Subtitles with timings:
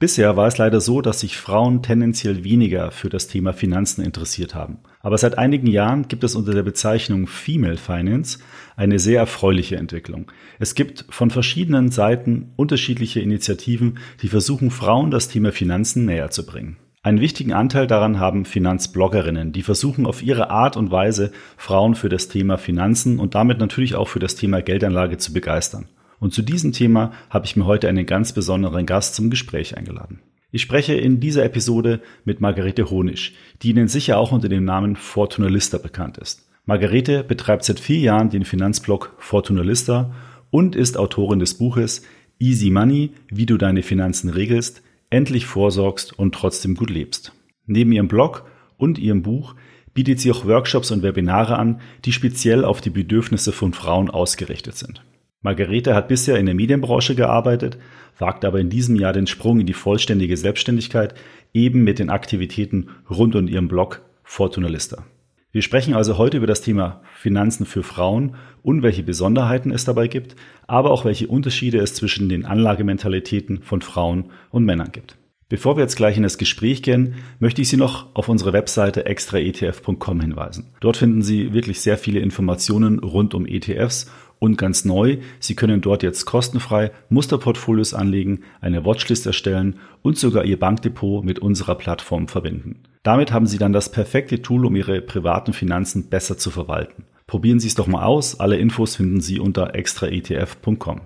[0.00, 4.54] Bisher war es leider so, dass sich Frauen tendenziell weniger für das Thema Finanzen interessiert
[4.54, 4.78] haben.
[5.00, 8.38] Aber seit einigen Jahren gibt es unter der Bezeichnung Female Finance
[8.76, 10.32] eine sehr erfreuliche Entwicklung.
[10.58, 16.46] Es gibt von verschiedenen Seiten unterschiedliche Initiativen, die versuchen, Frauen das Thema Finanzen näher zu
[16.46, 16.78] bringen.
[17.02, 22.08] Einen wichtigen Anteil daran haben Finanzbloggerinnen, die versuchen auf ihre Art und Weise Frauen für
[22.08, 25.88] das Thema Finanzen und damit natürlich auch für das Thema Geldanlage zu begeistern.
[26.20, 30.20] Und zu diesem Thema habe ich mir heute einen ganz besonderen Gast zum Gespräch eingeladen.
[30.52, 34.96] Ich spreche in dieser Episode mit Margarete Honisch, die Ihnen sicher auch unter dem Namen
[34.96, 36.46] Fortunalista bekannt ist.
[36.66, 40.12] Margarete betreibt seit vier Jahren den Finanzblog Fortunalista
[40.50, 42.02] und ist Autorin des Buches
[42.38, 47.32] Easy Money, wie du deine Finanzen regelst, endlich vorsorgst und trotzdem gut lebst.
[47.66, 48.44] Neben ihrem Blog
[48.76, 49.54] und ihrem Buch
[49.94, 54.76] bietet sie auch Workshops und Webinare an, die speziell auf die Bedürfnisse von Frauen ausgerichtet
[54.76, 55.02] sind.
[55.42, 57.78] Margarete hat bisher in der Medienbranche gearbeitet,
[58.18, 61.14] wagt aber in diesem Jahr den Sprung in die vollständige Selbstständigkeit,
[61.54, 65.04] eben mit den Aktivitäten rund um ihren Blog Fortunalista.
[65.52, 70.06] Wir sprechen also heute über das Thema Finanzen für Frauen und welche Besonderheiten es dabei
[70.06, 70.36] gibt,
[70.68, 75.16] aber auch welche Unterschiede es zwischen den Anlagementalitäten von Frauen und Männern gibt.
[75.48, 79.06] Bevor wir jetzt gleich in das Gespräch gehen, möchte ich Sie noch auf unsere Webseite
[79.06, 80.68] extraetf.com hinweisen.
[80.78, 84.08] Dort finden Sie wirklich sehr viele Informationen rund um ETFs
[84.40, 90.44] und ganz neu, Sie können dort jetzt kostenfrei Musterportfolios anlegen, eine Watchlist erstellen und sogar
[90.44, 92.82] Ihr Bankdepot mit unserer Plattform verbinden.
[93.04, 97.04] Damit haben Sie dann das perfekte Tool, um Ihre privaten Finanzen besser zu verwalten.
[97.26, 98.40] Probieren Sie es doch mal aus.
[98.40, 101.02] Alle Infos finden Sie unter extraetf.com.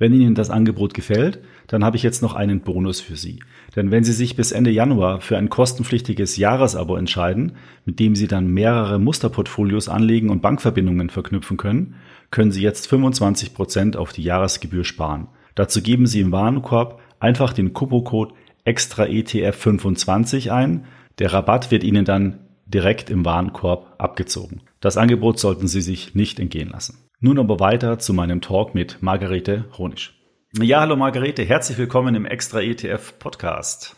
[0.00, 3.40] Wenn Ihnen das Angebot gefällt, dann habe ich jetzt noch einen Bonus für Sie.
[3.74, 7.52] Denn wenn Sie sich bis Ende Januar für ein kostenpflichtiges Jahresabo entscheiden,
[7.84, 11.96] mit dem Sie dann mehrere Musterportfolios anlegen und Bankverbindungen verknüpfen können,
[12.30, 15.28] können Sie jetzt 25 Prozent auf die Jahresgebühr sparen.
[15.54, 18.34] Dazu geben Sie im Warenkorb einfach den Kupo-Code
[18.64, 20.84] EXTRAETF25 ein.
[21.18, 24.62] Der Rabatt wird Ihnen dann direkt im Warenkorb abgezogen.
[24.80, 27.08] Das Angebot sollten Sie sich nicht entgehen lassen.
[27.20, 30.14] Nun aber weiter zu meinem Talk mit Margarete Honisch.
[30.56, 33.97] Ja, hallo Margarete, herzlich willkommen im Extra ETF Podcast.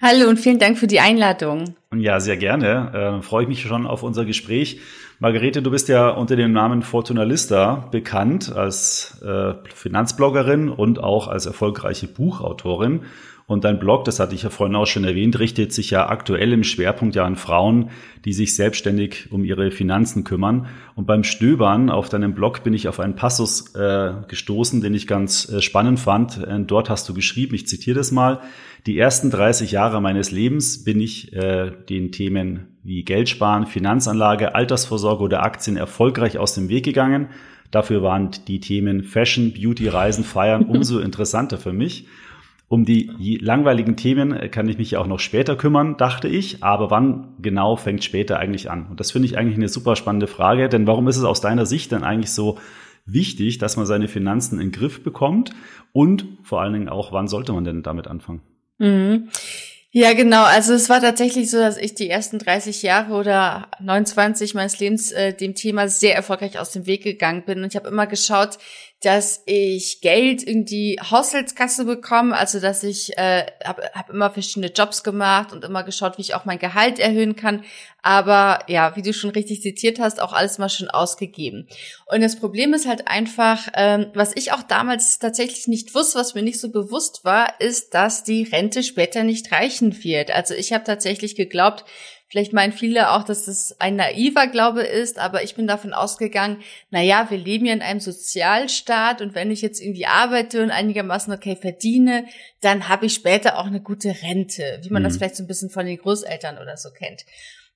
[0.00, 1.74] Hallo und vielen Dank für die Einladung.
[1.94, 3.18] Ja, sehr gerne.
[3.18, 4.80] Äh, freue ich mich schon auf unser Gespräch.
[5.20, 11.46] Margarete, du bist ja unter dem Namen Fortunalista bekannt als äh, Finanzbloggerin und auch als
[11.46, 13.04] erfolgreiche Buchautorin.
[13.46, 16.52] Und dein Blog, das hatte ich ja vorhin auch schon erwähnt, richtet sich ja aktuell
[16.52, 17.90] im Schwerpunkt ja an Frauen,
[18.24, 20.66] die sich selbstständig um ihre Finanzen kümmern.
[20.96, 25.06] Und beim Stöbern auf deinem Blog bin ich auf einen Passus äh, gestoßen, den ich
[25.06, 26.38] ganz äh, spannend fand.
[26.38, 28.40] Äh, dort hast du geschrieben, ich zitiere das mal,
[28.86, 35.24] die ersten 30 Jahre meines Lebens bin ich äh, den Themen wie Geldsparen, Finanzanlage, Altersvorsorge
[35.24, 37.28] oder Aktien erfolgreich aus dem Weg gegangen.
[37.72, 42.06] Dafür waren die Themen Fashion, Beauty, Reisen, Feiern umso interessanter für mich.
[42.68, 46.62] Um die langweiligen Themen äh, kann ich mich ja auch noch später kümmern, dachte ich.
[46.62, 48.86] Aber wann genau fängt später eigentlich an?
[48.86, 50.68] Und das finde ich eigentlich eine super spannende Frage.
[50.68, 52.58] Denn warum ist es aus deiner Sicht denn eigentlich so
[53.04, 55.50] wichtig, dass man seine Finanzen in den Griff bekommt?
[55.92, 58.42] Und vor allen Dingen auch, wann sollte man denn damit anfangen?
[58.78, 59.30] Mhm.
[59.98, 60.44] Ja, genau.
[60.44, 65.10] Also es war tatsächlich so, dass ich die ersten 30 Jahre oder 29 meines Lebens
[65.10, 67.62] äh, dem Thema sehr erfolgreich aus dem Weg gegangen bin.
[67.62, 68.58] Und ich habe immer geschaut,
[69.02, 74.72] dass ich Geld in die Haushaltskasse bekomme, also dass ich äh, habe hab immer verschiedene
[74.72, 77.62] Jobs gemacht und immer geschaut, wie ich auch mein Gehalt erhöhen kann.
[78.02, 81.68] Aber ja, wie du schon richtig zitiert hast, auch alles mal schon ausgegeben.
[82.06, 86.34] Und das Problem ist halt einfach, ähm, was ich auch damals tatsächlich nicht wusste, was
[86.34, 90.30] mir nicht so bewusst war, ist, dass die Rente später nicht reichen wird.
[90.30, 91.84] Also ich habe tatsächlich geglaubt,
[92.28, 96.58] Vielleicht meinen viele auch, dass es ein naiver Glaube ist, aber ich bin davon ausgegangen,
[96.90, 100.72] na ja, wir leben ja in einem Sozialstaat und wenn ich jetzt irgendwie arbeite und
[100.72, 102.24] einigermaßen okay verdiene,
[102.60, 105.04] dann habe ich später auch eine gute Rente, wie man mhm.
[105.04, 107.24] das vielleicht so ein bisschen von den Großeltern oder so kennt.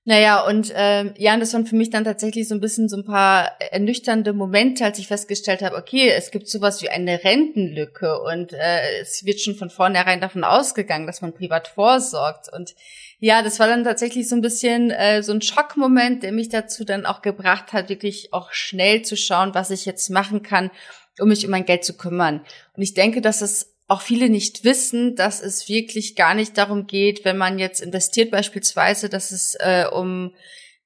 [0.04, 3.04] Naja, und ähm, ja, das waren für mich dann tatsächlich so ein bisschen so ein
[3.04, 8.54] paar ernüchternde Momente, als ich festgestellt habe, okay, es gibt sowas wie eine Rentenlücke und
[8.54, 12.50] äh, es wird schon von vornherein davon ausgegangen, dass man privat vorsorgt.
[12.50, 12.74] Und
[13.20, 16.84] ja, das war dann tatsächlich so ein bisschen äh, so ein Schockmoment, der mich dazu
[16.84, 20.70] dann auch gebracht hat, wirklich auch schnell zu schauen, was ich jetzt machen kann,
[21.18, 22.40] um mich um mein Geld zu kümmern.
[22.74, 26.86] Und ich denke, dass es auch viele nicht wissen, dass es wirklich gar nicht darum
[26.86, 30.32] geht, wenn man jetzt investiert beispielsweise, dass es äh, um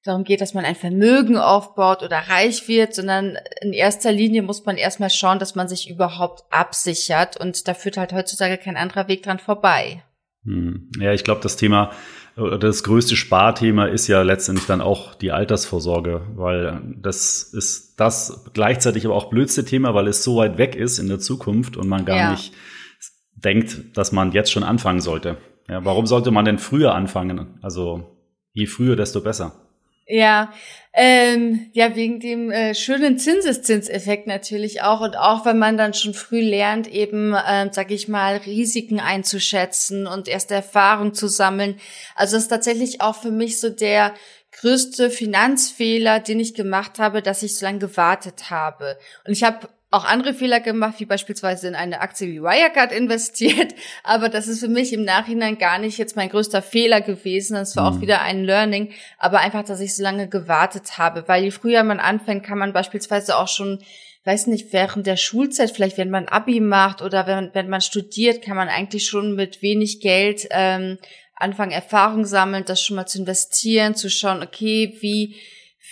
[0.03, 4.65] darum geht, dass man ein Vermögen aufbaut oder reich wird, sondern in erster Linie muss
[4.65, 9.07] man erstmal schauen, dass man sich überhaupt absichert und da führt halt heutzutage kein anderer
[9.07, 10.03] Weg dran vorbei.
[10.45, 10.91] Hm.
[10.99, 11.93] Ja, ich glaube, das Thema
[12.37, 19.05] das größte Sparthema ist ja letztendlich dann auch die Altersvorsorge, weil das ist das gleichzeitig
[19.05, 22.05] aber auch blödste Thema, weil es so weit weg ist in der Zukunft und man
[22.05, 22.31] gar ja.
[22.33, 22.53] nicht
[23.35, 25.37] denkt, dass man jetzt schon anfangen sollte.
[25.69, 27.59] Ja, warum sollte man denn früher anfangen?
[27.63, 28.19] Also
[28.53, 29.53] je früher, desto besser.
[30.07, 30.53] Ja,
[30.97, 36.15] ähm, ja, wegen dem äh, schönen Zinseszinseffekt natürlich auch und auch wenn man dann schon
[36.15, 41.81] früh lernt, eben, ähm, sag ich mal, Risiken einzuschätzen und erste Erfahrung zu sammeln.
[42.15, 44.15] Also das ist tatsächlich auch für mich so der
[44.61, 48.97] größte Finanzfehler, den ich gemacht habe, dass ich so lange gewartet habe.
[49.27, 53.75] Und ich habe auch andere Fehler gemacht, wie beispielsweise in eine Aktie wie Wirecard investiert.
[54.03, 57.55] Aber das ist für mich im Nachhinein gar nicht jetzt mein größter Fehler gewesen.
[57.55, 57.97] Das war mhm.
[57.97, 58.93] auch wieder ein Learning.
[59.19, 61.25] Aber einfach, dass ich so lange gewartet habe.
[61.29, 63.79] Weil je früher man anfängt, kann man beispielsweise auch schon
[64.27, 68.43] weiß nicht, während der Schulzeit, vielleicht wenn man Abi macht oder wenn, wenn man studiert,
[68.43, 70.97] kann man eigentlich schon mit wenig Geld ähm,
[71.37, 75.37] anfangen, Erfahrung sammeln, das schon mal zu investieren, zu schauen, okay, wie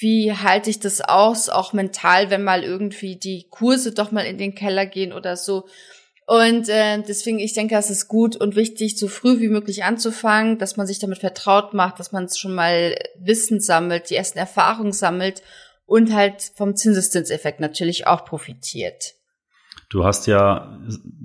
[0.02, 4.36] wie halte ich das aus, auch mental, wenn mal irgendwie die Kurse doch mal in
[4.36, 5.66] den Keller gehen oder so.
[6.26, 10.58] Und äh, deswegen, ich denke, es ist gut und wichtig, so früh wie möglich anzufangen,
[10.58, 14.92] dass man sich damit vertraut macht, dass man schon mal Wissen sammelt, die ersten Erfahrungen
[14.92, 15.42] sammelt
[15.84, 19.14] und halt vom Zinseszinseffekt natürlich auch profitiert.
[19.92, 20.78] Du hast ja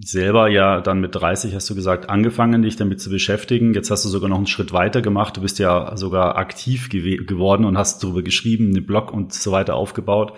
[0.04, 3.74] selber ja dann mit 30, hast du gesagt, angefangen, dich damit zu beschäftigen.
[3.74, 5.38] Jetzt hast du sogar noch einen Schritt weiter gemacht.
[5.38, 9.54] Du bist ja sogar aktiv gew geworden und hast darüber geschrieben, einen Blog und so
[9.54, 10.34] weiter aufgebaut.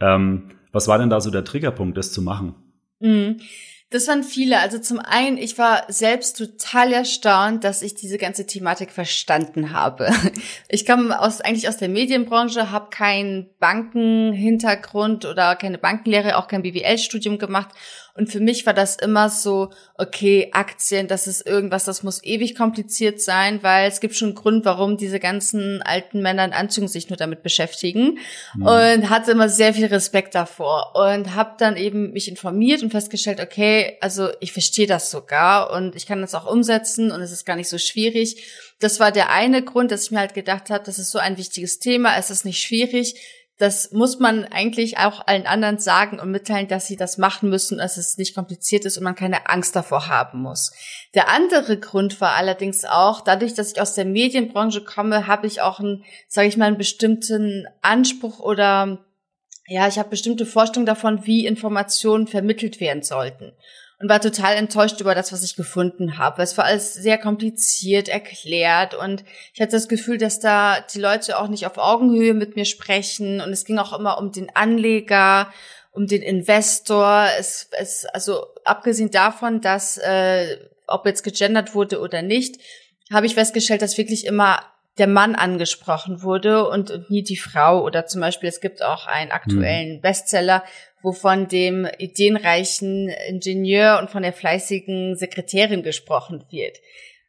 [0.00, 2.54] Ähm, was war denn da so der Triggerpunkt, das zu machen?
[3.00, 3.36] Mhm.
[3.90, 4.60] Das waren viele.
[4.60, 10.10] Also zum einen, ich war selbst total erstaunt, dass ich diese ganze Thematik verstanden habe.
[10.70, 16.62] Ich komme aus, eigentlich aus der Medienbranche, habe keinen Bankenhintergrund oder keine Bankenlehre, auch kein
[16.62, 17.70] BWL-Studium gemacht
[18.18, 22.56] und für mich war das immer so, okay, Aktien, das ist irgendwas, das muss ewig
[22.56, 26.88] kompliziert sein, weil es gibt schon einen Grund, warum diese ganzen alten Männer in Anzügen
[26.88, 28.18] sich nur damit beschäftigen.
[28.56, 28.66] Mhm.
[28.66, 30.96] Und hatte immer sehr viel Respekt davor.
[30.96, 35.94] Und habe dann eben mich informiert und festgestellt, okay, also ich verstehe das sogar und
[35.94, 38.44] ich kann das auch umsetzen und es ist gar nicht so schwierig.
[38.80, 41.36] Das war der eine Grund, dass ich mir halt gedacht habe, das ist so ein
[41.36, 43.14] wichtiges Thema, es ist nicht schwierig
[43.58, 47.78] das muss man eigentlich auch allen anderen sagen und mitteilen, dass sie das machen müssen,
[47.78, 50.72] dass es nicht kompliziert ist und man keine Angst davor haben muss.
[51.14, 55.60] Der andere Grund war allerdings auch, dadurch, dass ich aus der Medienbranche komme, habe ich
[55.60, 59.04] auch einen, sage ich mal, einen bestimmten Anspruch oder
[59.66, 63.52] ja, ich habe bestimmte Vorstellungen davon, wie Informationen vermittelt werden sollten
[64.00, 66.42] und war total enttäuscht über das, was ich gefunden habe.
[66.42, 71.38] Es war alles sehr kompliziert erklärt und ich hatte das Gefühl, dass da die Leute
[71.38, 75.52] auch nicht auf Augenhöhe mit mir sprechen und es ging auch immer um den Anleger,
[75.90, 77.26] um den Investor.
[77.38, 82.56] Es, es also abgesehen davon, dass äh, ob jetzt gegendert wurde oder nicht,
[83.12, 84.60] habe ich festgestellt, dass wirklich immer
[84.98, 87.84] der Mann angesprochen wurde und, und nie die Frau.
[87.84, 90.00] Oder zum Beispiel, es gibt auch einen aktuellen hm.
[90.00, 90.64] Bestseller,
[91.02, 96.78] wo von dem ideenreichen Ingenieur und von der fleißigen Sekretärin gesprochen wird.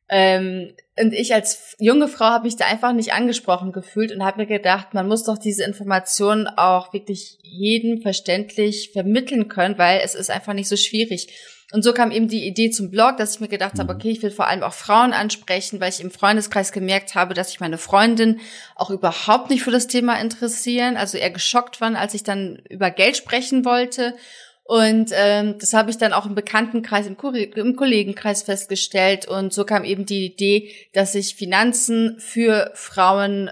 [0.09, 4.41] Ähm, und ich als junge Frau habe mich da einfach nicht angesprochen gefühlt und habe
[4.41, 10.15] mir gedacht, man muss doch diese Informationen auch wirklich jedem verständlich vermitteln können, weil es
[10.15, 11.27] ist einfach nicht so schwierig.
[11.71, 13.79] Und so kam eben die Idee zum Blog, dass ich mir gedacht mhm.
[13.81, 17.33] habe, okay, ich will vor allem auch Frauen ansprechen, weil ich im Freundeskreis gemerkt habe,
[17.33, 18.39] dass sich meine Freundin
[18.75, 22.89] auch überhaupt nicht für das Thema interessieren, also eher geschockt waren, als ich dann über
[22.89, 24.15] Geld sprechen wollte.
[24.63, 27.17] Und ähm, das habe ich dann auch im Bekanntenkreis, im,
[27.55, 29.27] im Kollegenkreis festgestellt.
[29.27, 33.51] Und so kam eben die Idee, dass ich Finanzen für Frauen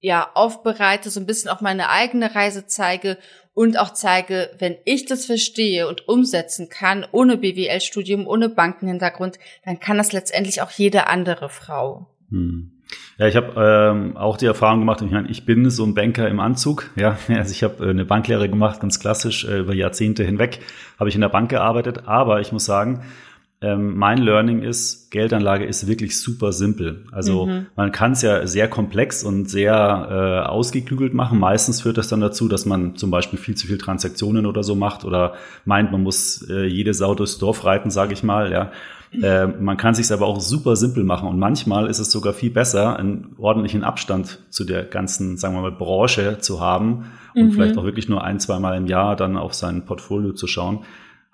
[0.00, 3.18] ja aufbereite, so ein bisschen auch meine eigene Reise zeige
[3.58, 9.80] und auch zeige, wenn ich das verstehe und umsetzen kann, ohne BWL-Studium, ohne Bankenhintergrund, dann
[9.80, 12.06] kann das letztendlich auch jede andere Frau.
[12.30, 12.70] Hm.
[13.18, 16.28] Ja, ich habe ähm, auch die Erfahrung gemacht, ich, meine, ich bin so ein Banker
[16.28, 16.88] im Anzug.
[16.94, 20.60] Ja, also ich habe äh, eine Banklehre gemacht, ganz klassisch äh, über Jahrzehnte hinweg
[20.96, 22.06] habe ich in der Bank gearbeitet.
[22.06, 23.02] Aber ich muss sagen,
[23.60, 27.04] ähm, mein Learning ist, Geldanlage ist wirklich super simpel.
[27.10, 27.66] Also mhm.
[27.74, 29.74] man kann es ja sehr komplex und sehr
[30.44, 31.40] äh, ausgeklügelt machen.
[31.40, 34.76] Meistens führt das dann dazu, dass man zum Beispiel viel zu viel Transaktionen oder so
[34.76, 35.34] macht oder
[35.64, 38.52] meint, man muss äh, jede Sau durchs Dorf reiten, sage ich mal.
[38.52, 38.70] Ja.
[39.10, 42.50] Äh, man kann sich aber auch super simpel machen und manchmal ist es sogar viel
[42.50, 47.52] besser, einen ordentlichen Abstand zu der ganzen, sagen wir mal, Branche zu haben und mhm.
[47.52, 50.84] vielleicht auch wirklich nur ein, zwei Mal im Jahr dann auf sein Portfolio zu schauen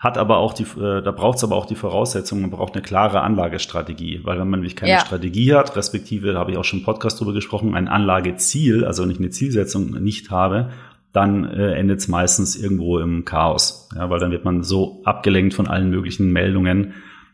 [0.04, 2.82] hat aber auch die, äh, da braucht es aber auch die Voraussetzungen, man braucht eine
[2.82, 5.00] klare Anlagestrategie, weil wenn man nämlich keine ja.
[5.00, 9.06] Strategie hat, respektive, da habe ich auch schon im Podcast drüber gesprochen, ein Anlageziel, also
[9.06, 10.68] nicht eine Zielsetzung nicht habe,
[11.14, 15.54] dann äh, endet es meistens irgendwo im Chaos, ja, weil dann wird man so abgelenkt
[15.54, 16.92] von allen möglichen Meldungen,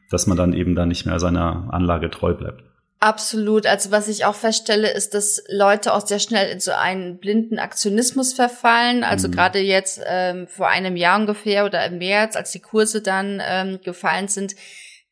[0.09, 2.63] dass man dann eben dann nicht mehr seiner Anlage treu bleibt.
[3.03, 3.65] Absolut.
[3.65, 7.59] Also was ich auch feststelle, ist, dass Leute auch sehr schnell in so einen blinden
[7.59, 9.05] Aktionismus verfallen.
[9.05, 9.33] Also mhm.
[9.33, 13.81] gerade jetzt ähm, vor einem Jahr ungefähr oder im März, als die Kurse dann ähm,
[13.83, 14.55] gefallen sind,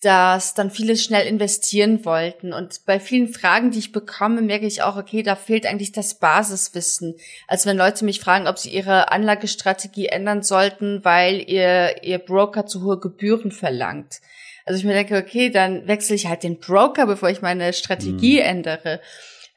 [0.03, 2.53] dass dann viele schnell investieren wollten.
[2.53, 6.19] Und bei vielen Fragen, die ich bekomme, merke ich auch, okay, da fehlt eigentlich das
[6.19, 7.15] Basiswissen.
[7.47, 12.67] Also wenn Leute mich fragen, ob sie ihre Anlagestrategie ändern sollten, weil ihr, ihr Broker
[12.67, 14.21] zu hohe Gebühren verlangt
[14.69, 18.35] also ich mir denke, okay, dann wechsle ich halt den Broker, bevor ich meine Strategie
[18.35, 18.47] mhm.
[18.47, 19.01] ändere.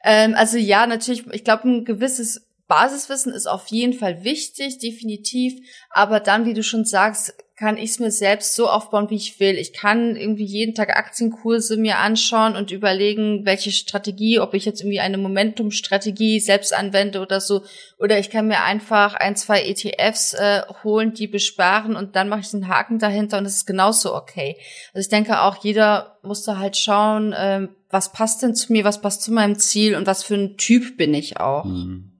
[0.02, 5.60] Ähm, also ja, natürlich, ich glaube, ein gewisses Basiswissen ist auf jeden Fall wichtig, definitiv.
[5.90, 9.38] Aber dann, wie du schon sagst, kann ich es mir selbst so aufbauen, wie ich
[9.38, 9.56] will.
[9.56, 14.80] Ich kann irgendwie jeden Tag Aktienkurse mir anschauen und überlegen, welche Strategie, ob ich jetzt
[14.80, 17.62] irgendwie eine Momentum-Strategie selbst anwende oder so.
[18.00, 22.40] Oder ich kann mir einfach ein, zwei ETFs äh, holen, die besparen und dann mache
[22.40, 24.56] ich einen Haken dahinter und es ist genauso okay.
[24.92, 28.82] Also ich denke auch, jeder muss da halt schauen, äh, was passt denn zu mir,
[28.82, 31.64] was passt zu meinem Ziel und was für ein Typ bin ich auch.
[31.64, 32.11] Mhm.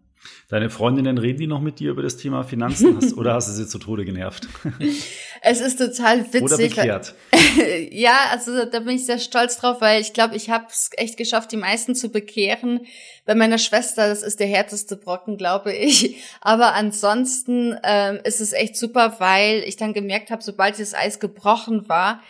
[0.53, 3.53] Deine Freundinnen reden die noch mit dir über das Thema Finanzen hast, oder hast du
[3.53, 4.49] sie zu Tode genervt?
[5.45, 6.43] Es ist total witzig.
[6.43, 7.15] Oder bekehrt.
[7.91, 11.17] ja, also da bin ich sehr stolz drauf, weil ich glaube, ich habe es echt
[11.17, 12.87] geschafft, die meisten zu bekehren.
[13.25, 16.23] Bei meiner Schwester, das ist der härteste Brocken, glaube ich.
[16.41, 21.19] Aber ansonsten ähm, ist es echt super, weil ich dann gemerkt habe, sobald das Eis
[21.19, 22.23] gebrochen war,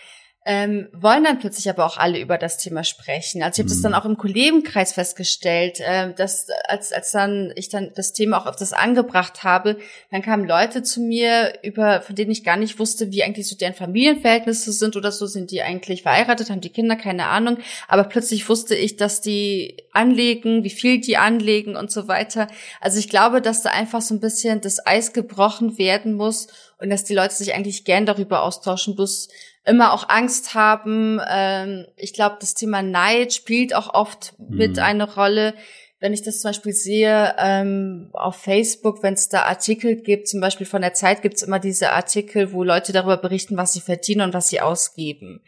[0.45, 3.45] ähm, wollen dann plötzlich aber auch alle über das Thema sprechen.
[3.45, 3.75] Also ich habe mhm.
[3.75, 8.39] das dann auch im Kollegenkreis festgestellt, äh, dass als als dann ich dann das Thema
[8.39, 9.79] auch auf das angebracht habe,
[10.11, 13.57] dann kamen Leute zu mir über von denen ich gar nicht wusste, wie eigentlich so
[13.57, 18.05] deren Familienverhältnisse sind oder so sind die eigentlich verheiratet, haben die Kinder keine Ahnung, aber
[18.05, 22.49] plötzlich wusste ich, dass die anlegen, wie viel die anlegen und so weiter.
[22.81, 26.49] Also ich glaube, dass da einfach so ein bisschen das Eis gebrochen werden muss
[26.83, 29.29] und dass die Leute sich eigentlich gern darüber austauschen, bloß
[29.65, 31.21] immer auch Angst haben.
[31.29, 34.57] Ähm, ich glaube, das Thema Neid spielt auch oft mhm.
[34.57, 35.55] mit eine Rolle.
[36.01, 40.41] Wenn ich das zum Beispiel sehe ähm, auf Facebook, wenn es da Artikel gibt, zum
[40.41, 43.81] Beispiel von der Zeit gibt es immer diese Artikel, wo Leute darüber berichten, was sie
[43.81, 45.45] verdienen und was sie ausgeben.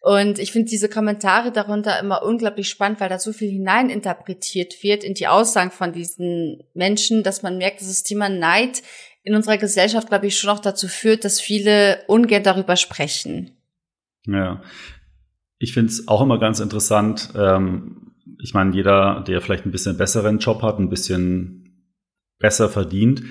[0.00, 5.04] Und ich finde diese Kommentare darunter immer unglaublich spannend, weil da so viel hineininterpretiert wird
[5.04, 8.82] in die Aussagen von diesen Menschen, dass man merkt, dass das Thema Neid
[9.22, 13.52] in unserer Gesellschaft, glaube ich, schon auch dazu führt, dass viele ungern darüber sprechen.
[14.26, 14.62] Ja,
[15.58, 17.30] ich finde es auch immer ganz interessant.
[17.36, 21.88] Ähm, ich meine, jeder, der vielleicht ein bisschen besseren Job hat, ein bisschen
[22.38, 23.22] besser verdient,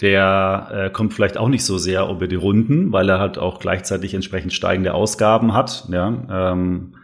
[0.00, 3.60] der äh, kommt vielleicht auch nicht so sehr über die Runden, weil er halt auch
[3.60, 5.86] gleichzeitig entsprechend steigende Ausgaben hat.
[5.90, 6.96] Ja, ähm,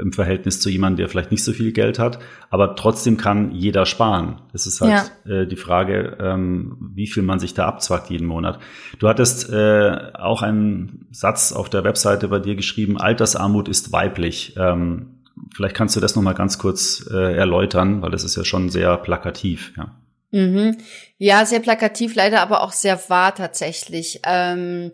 [0.00, 2.18] im Verhältnis zu jemandem, der vielleicht nicht so viel Geld hat.
[2.50, 4.40] Aber trotzdem kann jeder sparen.
[4.52, 5.32] Es ist halt ja.
[5.32, 8.58] äh, die Frage, ähm, wie viel man sich da abzwackt jeden Monat.
[8.98, 14.54] Du hattest äh, auch einen Satz auf der Webseite bei dir geschrieben, Altersarmut ist weiblich.
[14.56, 15.20] Ähm,
[15.54, 18.96] vielleicht kannst du das nochmal ganz kurz äh, erläutern, weil das ist ja schon sehr
[18.96, 19.72] plakativ.
[19.76, 19.94] Ja.
[20.32, 20.76] Mhm.
[21.18, 24.20] Ja, sehr plakativ, leider aber auch sehr wahr tatsächlich.
[24.24, 24.92] Ähm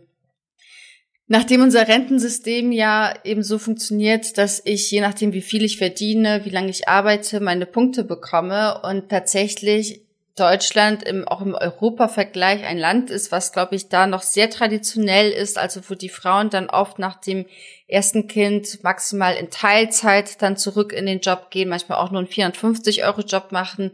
[1.29, 6.45] Nachdem unser Rentensystem ja eben so funktioniert, dass ich je nachdem, wie viel ich verdiene,
[6.45, 10.03] wie lange ich arbeite, meine Punkte bekomme und tatsächlich
[10.37, 15.31] Deutschland im, auch im Europa-Vergleich ein Land ist, was, glaube ich, da noch sehr traditionell
[15.31, 17.47] ist, also wo die Frauen dann oft nach dem
[17.89, 22.29] ersten Kind maximal in Teilzeit dann zurück in den Job gehen, manchmal auch nur einen
[22.29, 23.93] 450-Euro-Job machen,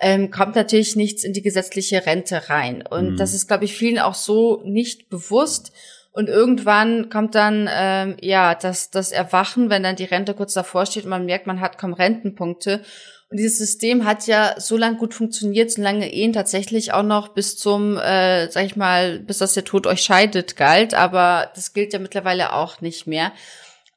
[0.00, 2.82] ähm, kommt natürlich nichts in die gesetzliche Rente rein.
[2.86, 3.16] Und mhm.
[3.18, 5.72] das ist, glaube ich, vielen auch so nicht bewusst.
[6.12, 10.84] Und irgendwann kommt dann ähm, ja das, das Erwachen, wenn dann die Rente kurz davor
[10.84, 12.82] steht und man merkt, man hat kaum Rentenpunkte.
[13.30, 17.56] Und dieses System hat ja so lange gut funktioniert, solange Ehen tatsächlich auch noch bis
[17.56, 20.92] zum, äh, sag ich mal, bis dass der Tod euch scheidet galt.
[20.92, 23.32] Aber das gilt ja mittlerweile auch nicht mehr.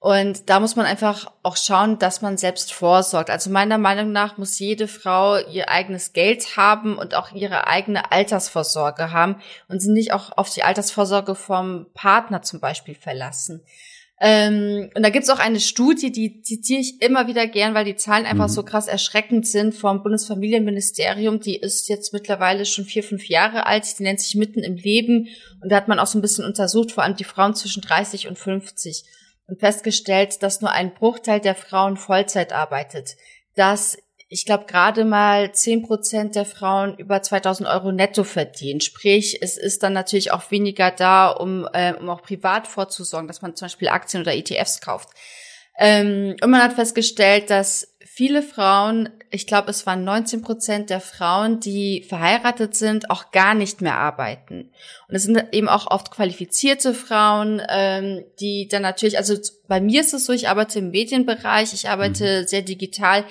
[0.06, 3.32] Und da muss man einfach auch schauen, dass man selbst vorsorgt.
[3.32, 8.12] Also meiner Meinung nach muss jede Frau ihr eigenes Geld haben und auch ihre eigene
[8.12, 13.64] Altersvorsorge haben und sie nicht auch auf die Altersvorsorge vom Partner zum Beispiel verlassen.
[14.22, 17.96] Ähm, und da gibt's auch eine Studie, die zitiere ich immer wieder gern, weil die
[17.96, 18.54] Zahlen einfach mhm.
[18.54, 21.40] so krass erschreckend sind vom Bundesfamilienministerium.
[21.40, 23.98] Die ist jetzt mittlerweile schon vier, fünf Jahre alt.
[23.98, 25.30] Die nennt sich Mitten im Leben.
[25.64, 28.28] Und da hat man auch so ein bisschen untersucht, vor allem die Frauen zwischen 30
[28.28, 29.04] und 50
[29.48, 33.16] und festgestellt, dass nur ein Bruchteil der Frauen Vollzeit arbeitet,
[33.56, 33.98] dass
[34.28, 38.82] ich glaube, gerade mal zehn Prozent der Frauen über 2000 Euro netto verdienen.
[38.82, 43.44] Sprich, es ist dann natürlich auch weniger da, um, äh, um auch privat vorzusorgen, dass
[43.44, 45.10] man zum Beispiel Aktien oder ETFs kauft.
[45.78, 51.02] Ähm, und man hat festgestellt, dass viele Frauen, ich glaube, es waren 19 Prozent der
[51.02, 54.72] Frauen, die verheiratet sind, auch gar nicht mehr arbeiten.
[55.10, 59.36] Und es sind eben auch oft qualifizierte Frauen, ähm, die dann natürlich, also
[59.68, 62.48] bei mir ist es so, ich arbeite im Medienbereich, ich arbeite mhm.
[62.48, 63.26] sehr digital.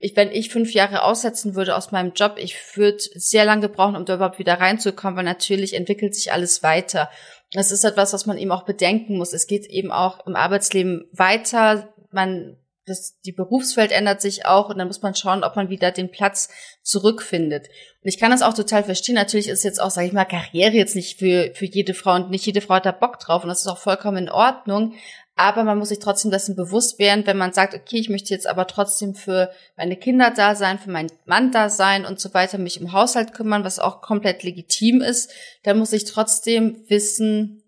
[0.00, 3.94] Ich, wenn ich fünf Jahre aussetzen würde aus meinem Job, ich würde sehr lange brauchen,
[3.94, 7.08] um da überhaupt wieder reinzukommen, weil natürlich entwickelt sich alles weiter.
[7.52, 9.32] Das ist etwas, was man eben auch bedenken muss.
[9.32, 11.94] Es geht eben auch im Arbeitsleben weiter.
[12.10, 15.90] Man das, die Berufswelt ändert sich auch und dann muss man schauen, ob man wieder
[15.90, 16.48] den Platz
[16.82, 17.68] zurückfindet.
[18.02, 19.14] Und ich kann das auch total verstehen.
[19.14, 22.30] Natürlich ist jetzt auch, sage ich mal, Karriere jetzt nicht für, für jede Frau und
[22.30, 24.94] nicht jede Frau hat da Bock drauf und das ist auch vollkommen in Ordnung.
[25.36, 28.46] Aber man muss sich trotzdem dessen bewusst werden, wenn man sagt, okay, ich möchte jetzt
[28.46, 32.58] aber trotzdem für meine Kinder da sein, für meinen Mann da sein und so weiter,
[32.58, 35.32] mich im Haushalt kümmern, was auch komplett legitim ist,
[35.64, 37.63] dann muss ich trotzdem wissen,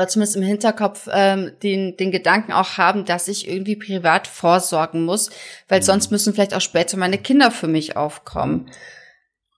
[0.00, 5.04] oder zumindest im Hinterkopf ähm, den, den Gedanken auch haben, dass ich irgendwie privat vorsorgen
[5.04, 5.28] muss,
[5.68, 5.84] weil mhm.
[5.84, 8.70] sonst müssen vielleicht auch später meine Kinder für mich aufkommen.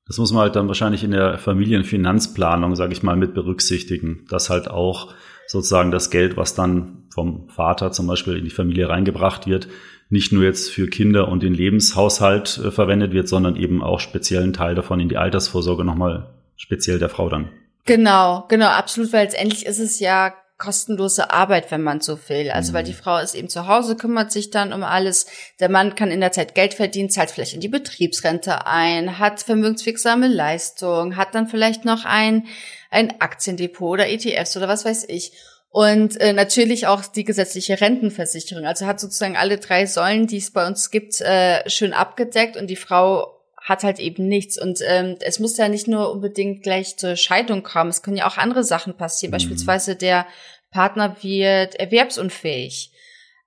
[0.09, 4.51] Das muss man halt dann wahrscheinlich in der Familienfinanzplanung, sage ich mal, mit berücksichtigen, dass
[4.51, 5.15] halt auch
[5.47, 9.69] sozusagen das Geld, was dann vom Vater zum Beispiel in die Familie reingebracht wird,
[10.09, 14.53] nicht nur jetzt für Kinder und den Lebenshaushalt äh, verwendet wird, sondern eben auch speziellen
[14.53, 17.51] Teil davon in die Altersvorsorge nochmal speziell der Frau dann.
[17.85, 22.51] Genau, genau, absolut, weil letztendlich ist es ja kostenlose Arbeit, wenn man so will.
[22.53, 22.77] Also mhm.
[22.77, 25.27] weil die Frau ist eben zu Hause, kümmert sich dann um alles.
[25.59, 29.41] Der Mann kann in der Zeit Geld verdienen, zahlt vielleicht in die Betriebsrente ein, hat
[29.41, 32.47] vermögenswirksame Leistung, hat dann vielleicht noch ein,
[32.91, 35.33] ein Aktiendepot oder ETFs oder was weiß ich.
[35.69, 38.65] Und äh, natürlich auch die gesetzliche Rentenversicherung.
[38.65, 42.69] Also hat sozusagen alle drei Säulen, die es bei uns gibt, äh, schön abgedeckt und
[42.69, 44.61] die Frau hat halt eben nichts.
[44.61, 47.91] Und ähm, es muss ja nicht nur unbedingt gleich zur Scheidung kommen.
[47.91, 49.31] Es können ja auch andere Sachen passieren.
[49.31, 49.37] Mhm.
[49.37, 50.27] Beispielsweise der
[50.71, 52.91] Partner wird erwerbsunfähig.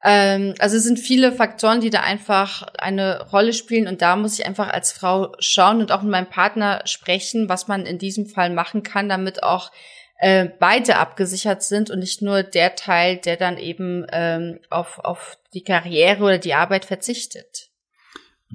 [0.04, 3.88] Ähm, also es sind viele Faktoren, die da einfach eine Rolle spielen.
[3.88, 7.68] Und da muss ich einfach als Frau schauen und auch mit meinem Partner sprechen, was
[7.68, 9.72] man in diesem Fall machen kann, damit auch
[10.20, 15.38] äh, beide abgesichert sind und nicht nur der Teil, der dann eben ähm, auf, auf
[15.54, 17.70] die Karriere oder die Arbeit verzichtet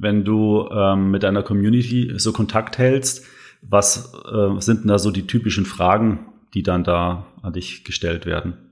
[0.01, 3.25] wenn du ähm, mit deiner Community so Kontakt hältst,
[3.63, 8.27] was äh, sind denn da so die typischen Fragen, die dann da an dich gestellt
[8.27, 8.71] werden?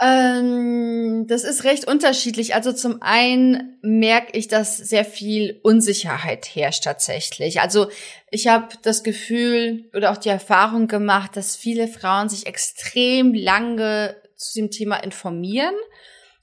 [0.00, 2.54] Ähm, das ist recht unterschiedlich.
[2.54, 7.60] Also zum einen merke ich, dass sehr viel Unsicherheit herrscht tatsächlich.
[7.60, 7.88] Also
[8.30, 14.16] ich habe das Gefühl oder auch die Erfahrung gemacht, dass viele Frauen sich extrem lange
[14.36, 15.74] zu dem Thema informieren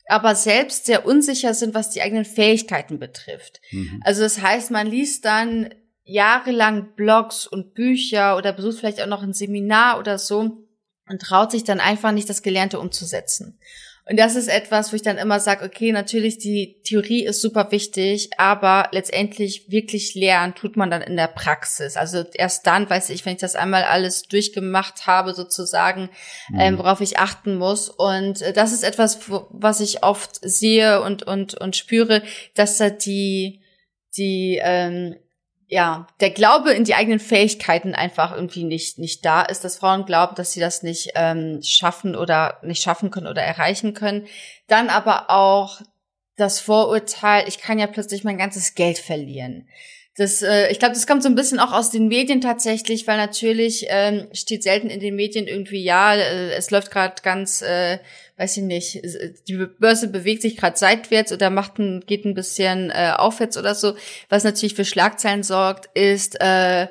[0.10, 3.62] aber selbst sehr unsicher sind, was die eigenen Fähigkeiten betrifft.
[3.72, 4.02] Mhm.
[4.04, 5.70] Also das heißt, man liest dann
[6.04, 10.66] jahrelang Blogs und Bücher oder besucht vielleicht auch noch ein Seminar oder so
[11.08, 13.60] und traut sich dann einfach nicht, das Gelernte umzusetzen.
[14.10, 17.72] Und das ist etwas, wo ich dann immer sage, okay, natürlich, die Theorie ist super
[17.72, 21.96] wichtig, aber letztendlich wirklich lernen tut man dann in der Praxis.
[21.96, 26.10] Also erst dann weiß ich, wenn ich das einmal alles durchgemacht habe, sozusagen,
[26.50, 26.60] mhm.
[26.60, 27.88] ähm, worauf ich achten muss.
[27.88, 29.20] Und äh, das ist etwas,
[29.52, 32.24] was ich oft sehe und, und, und spüre,
[32.56, 33.62] dass da die,
[34.18, 35.18] die, ähm,
[35.72, 40.06] ja, der Glaube in die eigenen Fähigkeiten einfach irgendwie nicht, nicht da ist, dass Frauen
[40.06, 44.26] glauben, dass sie das nicht ähm, schaffen oder nicht schaffen können oder erreichen können.
[44.68, 45.80] Dann aber auch
[46.36, 49.68] das Vorurteil, ich kann ja plötzlich mein ganzes Geld verlieren.
[50.20, 53.18] Das, äh, ich glaube, das kommt so ein bisschen auch aus den Medien tatsächlich, weil
[53.18, 58.00] natürlich ähm, steht selten in den Medien irgendwie, ja, äh, es läuft gerade ganz äh,
[58.40, 59.02] weiß ich nicht,
[59.50, 63.76] die Börse bewegt sich gerade seitwärts oder macht ein, geht ein bisschen äh, aufwärts oder
[63.76, 63.96] so.
[64.30, 66.88] Was natürlich für Schlagzeilen sorgt, ist äh,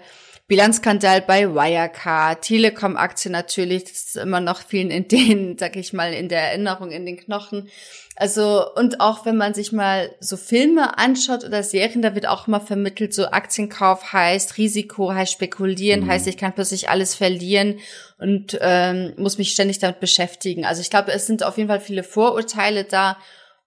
[0.48, 6.14] Bilanzskandal bei Wirecard, Telekom-Aktie natürlich, das ist immer noch vielen in denen, sag ich mal,
[6.14, 7.68] in der Erinnerung, in den Knochen.
[8.16, 12.48] Also, und auch wenn man sich mal so Filme anschaut oder Serien, da wird auch
[12.48, 16.08] immer vermittelt, so Aktienkauf heißt Risiko, heißt spekulieren, mhm.
[16.08, 17.78] heißt, ich kann plötzlich alles verlieren
[18.18, 20.64] und ähm, muss mich ständig damit beschäftigen.
[20.64, 23.18] Also ich glaube, es sind auf jeden Fall viele Vorurteile da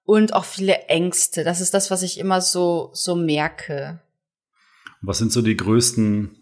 [0.03, 1.43] und auch viele Ängste.
[1.43, 4.01] Das ist das, was ich immer so, so merke.
[5.03, 6.40] Was sind so die größten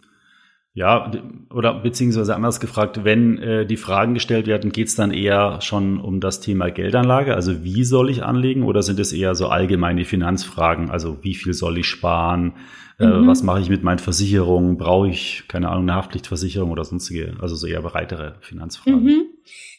[0.79, 1.11] ja,
[1.53, 5.99] oder beziehungsweise anders gefragt, wenn äh, die Fragen gestellt werden, geht es dann eher schon
[5.99, 7.35] um das Thema Geldanlage?
[7.35, 10.89] Also wie soll ich anlegen oder sind es eher so allgemeine Finanzfragen?
[10.89, 12.53] Also wie viel soll ich sparen?
[12.97, 13.27] Äh, mhm.
[13.27, 14.77] was mache ich mit meinen Versicherungen?
[14.77, 19.03] Brauche ich, keine Ahnung, eine Haftpflichtversicherung oder sonstige, also so eher breitere Finanzfragen?
[19.03, 19.21] Mhm.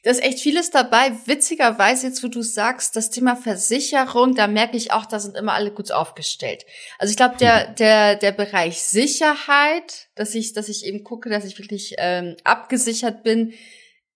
[0.03, 1.13] Da ist echt vieles dabei.
[1.27, 5.53] Witzigerweise, jetzt wo du sagst, das Thema Versicherung, da merke ich auch, da sind immer
[5.53, 6.65] alle gut aufgestellt.
[6.99, 7.75] Also ich glaube, der, hm.
[7.77, 13.23] der, der Bereich Sicherheit, dass ich, dass ich eben gucke, dass ich wirklich ähm, abgesichert
[13.23, 13.53] bin,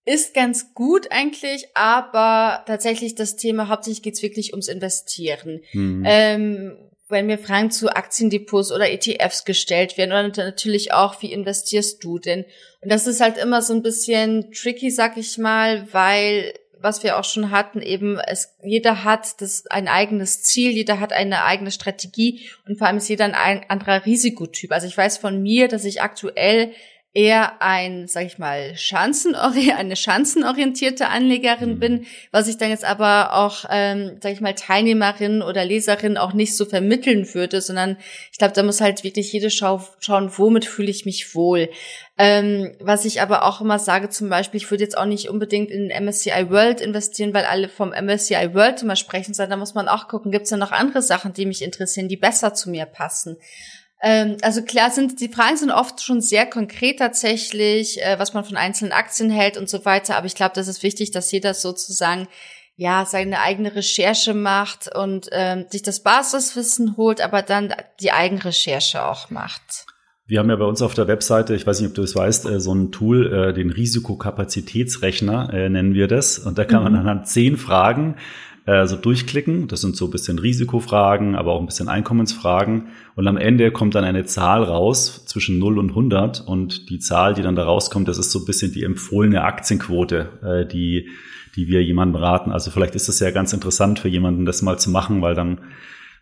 [0.06, 5.62] ist ganz gut eigentlich, aber tatsächlich das Thema, hauptsächlich geht's wirklich ums Investieren.
[5.72, 6.02] Mhm.
[6.06, 6.76] Ähm,
[7.08, 12.18] wenn mir Fragen zu Aktiendepots oder ETFs gestellt werden oder natürlich auch, wie investierst du
[12.18, 12.44] denn?
[12.80, 17.18] Und das ist halt immer so ein bisschen tricky, sag ich mal, weil was wir
[17.18, 21.70] auch schon hatten, eben es, jeder hat das ein eigenes Ziel, jeder hat eine eigene
[21.70, 24.70] Strategie und vor allem ist jeder ein anderer Risikotyp.
[24.70, 26.72] Also ich weiß von mir, dass ich aktuell
[27.14, 31.78] eher ein, sag ich mal, Schanzenori eine schanzenorientierte Anlegerin mhm.
[31.78, 36.32] bin, was ich dann jetzt aber auch, ähm, sag ich mal, Teilnehmerin oder Leserin auch
[36.32, 37.96] nicht so vermitteln würde, sondern
[38.32, 41.70] ich glaube, da muss halt wirklich jede Schau schauen, womit fühle ich mich wohl.
[42.18, 45.70] Ähm, was ich aber auch immer sage, zum Beispiel, ich würde jetzt auch nicht unbedingt
[45.70, 49.88] in MSCI World investieren, weil alle vom MSCI World immer sprechen, sondern da muss man
[49.88, 52.86] auch gucken, gibt es da noch andere Sachen, die mich interessieren, die besser zu mir
[52.86, 53.36] passen.
[54.06, 58.44] Ähm, also klar sind die Fragen sind oft schon sehr konkret tatsächlich, äh, was man
[58.44, 60.18] von einzelnen Aktien hält und so weiter.
[60.18, 62.28] Aber ich glaube, das ist wichtig, dass jeder sozusagen
[62.76, 69.02] ja seine eigene Recherche macht und ähm, sich das Basiswissen holt, aber dann die Eigenrecherche
[69.02, 69.86] auch macht.
[70.26, 72.44] Wir haben ja bei uns auf der Webseite, ich weiß nicht, ob du es weißt,
[72.44, 76.38] äh, so ein Tool, äh, den Risikokapazitätsrechner nennen wir das.
[76.38, 76.98] Und da kann man mhm.
[76.98, 78.16] anhand zehn Fragen
[78.66, 79.68] äh, so durchklicken.
[79.68, 82.88] Das sind so ein bisschen Risikofragen, aber auch ein bisschen Einkommensfragen.
[83.14, 86.40] Und am Ende kommt dann eine Zahl raus zwischen 0 und 100.
[86.40, 90.28] Und die Zahl, die dann da rauskommt, das ist so ein bisschen die empfohlene Aktienquote,
[90.42, 91.08] äh, die,
[91.56, 92.52] die wir jemandem raten.
[92.52, 95.60] Also vielleicht ist es ja ganz interessant für jemanden, das mal zu machen, weil dann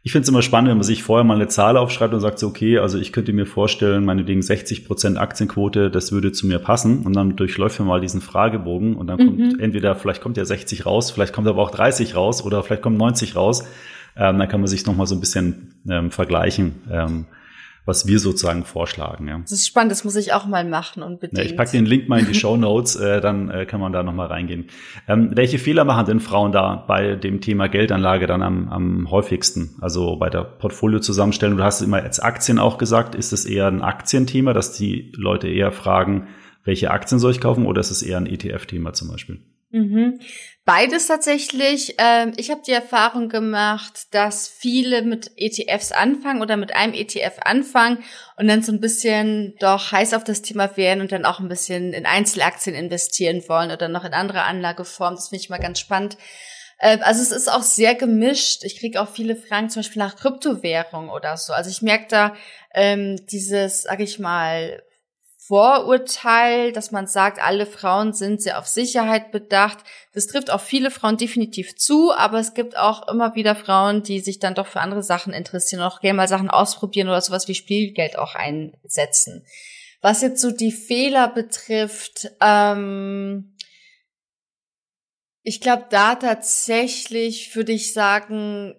[0.05, 2.41] ich finde es immer spannend, wenn man sich vorher mal eine Zahl aufschreibt und sagt
[2.41, 6.59] so, okay, also ich könnte mir vorstellen, meinetwegen 60 Prozent Aktienquote, das würde zu mir
[6.59, 7.07] passen.
[7.07, 9.27] Und dann durchläuft man mal diesen Fragebogen und dann mhm.
[9.27, 12.83] kommt entweder, vielleicht kommt ja 60 raus, vielleicht kommt aber auch 30 raus oder vielleicht
[12.83, 13.65] kommt 90 raus.
[14.17, 16.75] Ähm, dann kann man sich nochmal so ein bisschen ähm, vergleichen.
[16.91, 17.27] Ähm,
[17.85, 19.27] was wir sozusagen vorschlagen.
[19.27, 19.39] Ja.
[19.41, 22.09] Das ist spannend, das muss ich auch mal machen und Ja, ich packe den Link
[22.09, 24.67] mal in die Show Notes, äh, dann äh, kann man da nochmal reingehen.
[25.09, 29.77] Ähm, welche Fehler machen denn Frauen da bei dem Thema Geldanlage dann am, am häufigsten?
[29.81, 33.83] Also bei der Portfoliozusammenstellung, du hast immer jetzt Aktien auch gesagt, ist es eher ein
[33.83, 36.29] Aktienthema, dass die Leute eher fragen,
[36.65, 39.41] welche Aktien soll ich kaufen oder ist es eher ein ETF-Thema zum Beispiel?
[39.73, 40.21] Mhm.
[40.67, 41.95] Beides tatsächlich.
[41.97, 47.39] Ähm, ich habe die Erfahrung gemacht, dass viele mit ETFs anfangen oder mit einem ETF
[47.41, 48.05] anfangen
[48.37, 51.49] und dann so ein bisschen doch heiß auf das Thema werden und dann auch ein
[51.49, 55.17] bisschen in Einzelaktien investieren wollen oder noch in andere Anlageformen.
[55.17, 56.19] Das finde ich mal ganz spannend.
[56.79, 58.63] Ähm, also es ist auch sehr gemischt.
[58.65, 61.55] Ich kriege auch viele Fragen zum Beispiel nach Kryptowährung oder so.
[61.55, 62.35] Also ich merke da
[62.75, 64.83] ähm, dieses, sag ich mal,
[65.47, 69.79] Vorurteil, dass man sagt, alle Frauen sind sehr auf Sicherheit bedacht.
[70.13, 74.21] Das trifft auf viele Frauen definitiv zu, aber es gibt auch immer wieder Frauen, die
[74.21, 77.57] sich dann doch für andere Sachen interessieren auch gerne mal Sachen ausprobieren oder sowas wie
[77.57, 79.45] Spielgeld auch einsetzen.
[80.01, 83.57] Was jetzt so die Fehler betrifft, ähm,
[85.43, 88.77] ich glaube, da tatsächlich würde ich sagen,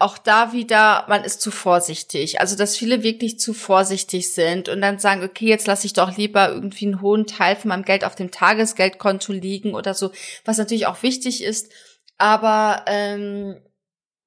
[0.00, 2.40] auch da wieder, man ist zu vorsichtig.
[2.40, 6.16] Also, dass viele wirklich zu vorsichtig sind und dann sagen, okay, jetzt lasse ich doch
[6.16, 10.12] lieber irgendwie einen hohen Teil von meinem Geld auf dem Tagesgeldkonto liegen oder so,
[10.44, 11.72] was natürlich auch wichtig ist.
[12.16, 13.56] Aber, ähm,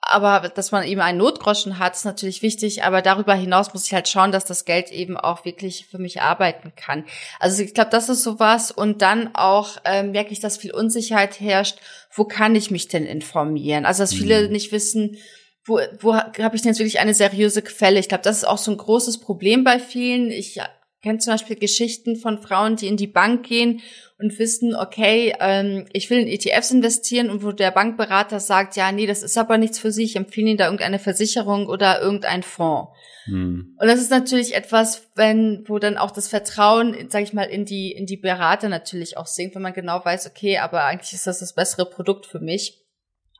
[0.01, 2.83] aber dass man eben einen Notgroschen hat, ist natürlich wichtig.
[2.83, 6.21] Aber darüber hinaus muss ich halt schauen, dass das Geld eben auch wirklich für mich
[6.21, 7.05] arbeiten kann.
[7.39, 8.71] Also ich glaube, das ist sowas.
[8.71, 11.77] Und dann auch ähm, merke ich, dass viel Unsicherheit herrscht.
[12.13, 13.85] Wo kann ich mich denn informieren?
[13.85, 14.51] Also dass viele mhm.
[14.51, 15.17] nicht wissen,
[15.65, 17.99] wo, wo habe ich denn jetzt wirklich eine seriöse Quelle?
[17.99, 20.31] Ich glaube, das ist auch so ein großes Problem bei vielen.
[20.31, 20.59] Ich
[21.01, 23.81] kenne zum Beispiel Geschichten von Frauen, die in die Bank gehen
[24.19, 28.91] und wissen, okay, ähm, ich will in ETFs investieren und wo der Bankberater sagt, ja,
[28.91, 32.43] nee, das ist aber nichts für Sie, ich empfehle Ihnen da irgendeine Versicherung oder irgendein
[32.43, 32.91] Fonds.
[33.25, 33.75] Hm.
[33.79, 37.65] Und das ist natürlich etwas, wenn, wo dann auch das Vertrauen, sage ich mal, in
[37.65, 41.27] die, in die Berater natürlich auch sinkt, wenn man genau weiß, okay, aber eigentlich ist
[41.27, 42.80] das das bessere Produkt für mich.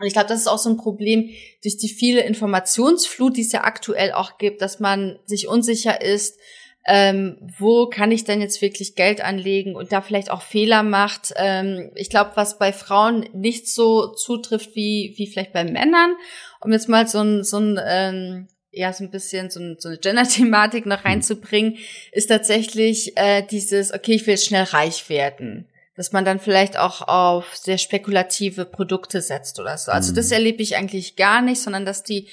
[0.02, 1.30] Und ich glaube, das ist auch so ein Problem
[1.62, 6.40] durch die viele Informationsflut, die es ja aktuell auch gibt, dass man sich unsicher ist,
[6.88, 11.34] ähm, wo kann ich denn jetzt wirklich Geld anlegen und da vielleicht auch Fehler macht.
[11.36, 16.16] Ähm, ich glaube, was bei Frauen nicht so zutrifft wie, wie vielleicht bei Männern,
[16.62, 19.90] um jetzt mal so ein, so ein ähm, ja, so ein bisschen so, ein, so
[19.90, 21.10] eine Gender-Thematik noch mhm.
[21.10, 21.78] reinzubringen,
[22.12, 26.78] ist tatsächlich äh, dieses, okay, ich will jetzt schnell reich werden dass man dann vielleicht
[26.78, 29.92] auch auf sehr spekulative Produkte setzt oder so.
[29.92, 30.16] Also mhm.
[30.16, 32.30] das erlebe ich eigentlich gar nicht, sondern dass die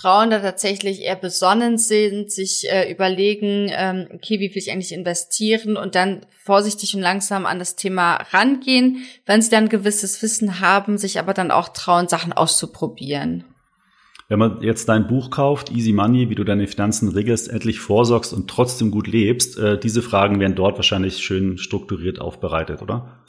[0.00, 4.92] Frauen da tatsächlich eher besonnen sind, sich äh, überlegen, ähm, okay, wie will ich eigentlich
[4.92, 10.60] investieren und dann vorsichtig und langsam an das Thema rangehen, wenn sie dann gewisses Wissen
[10.60, 13.44] haben, sich aber dann auch trauen, Sachen auszuprobieren.
[14.28, 18.32] Wenn man jetzt dein Buch kauft, Easy Money, wie du deine Finanzen regelst, endlich vorsorgst
[18.32, 23.22] und trotzdem gut lebst, äh, diese Fragen werden dort wahrscheinlich schön strukturiert aufbereitet, oder?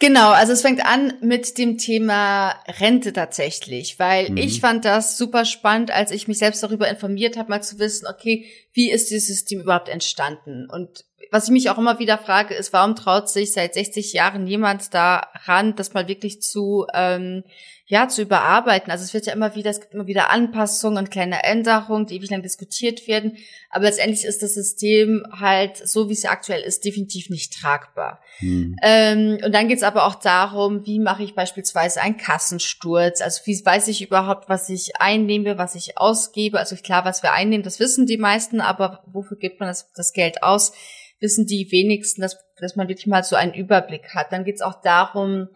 [0.00, 4.38] Genau, also es fängt an mit dem Thema Rente tatsächlich, weil mhm.
[4.38, 8.06] ich fand das super spannend, als ich mich selbst darüber informiert habe, mal zu wissen,
[8.08, 10.68] okay, wie ist dieses System überhaupt entstanden?
[10.68, 14.46] Und was ich mich auch immer wieder frage, ist, warum traut sich seit 60 Jahren
[14.46, 17.44] jemand daran, das mal wirklich zu ähm,
[17.90, 18.92] ja, zu überarbeiten.
[18.92, 22.14] Also es wird ja immer wieder, es gibt immer wieder Anpassungen und kleine Änderungen, die
[22.14, 23.36] ewig lang diskutiert werden.
[23.68, 28.22] Aber letztendlich ist das System halt, so wie es ja aktuell ist, definitiv nicht tragbar.
[28.38, 28.76] Hm.
[28.80, 33.20] Ähm, und dann geht es aber auch darum, wie mache ich beispielsweise einen Kassensturz?
[33.22, 36.60] Also wie weiß ich überhaupt, was ich einnehme, was ich ausgebe?
[36.60, 40.12] Also klar, was wir einnehmen, das wissen die meisten, aber wofür gibt man das, das
[40.12, 40.74] Geld aus?
[41.18, 44.30] Wissen die wenigsten, dass, dass man wirklich mal so einen Überblick hat.
[44.30, 45.48] Dann geht es auch darum,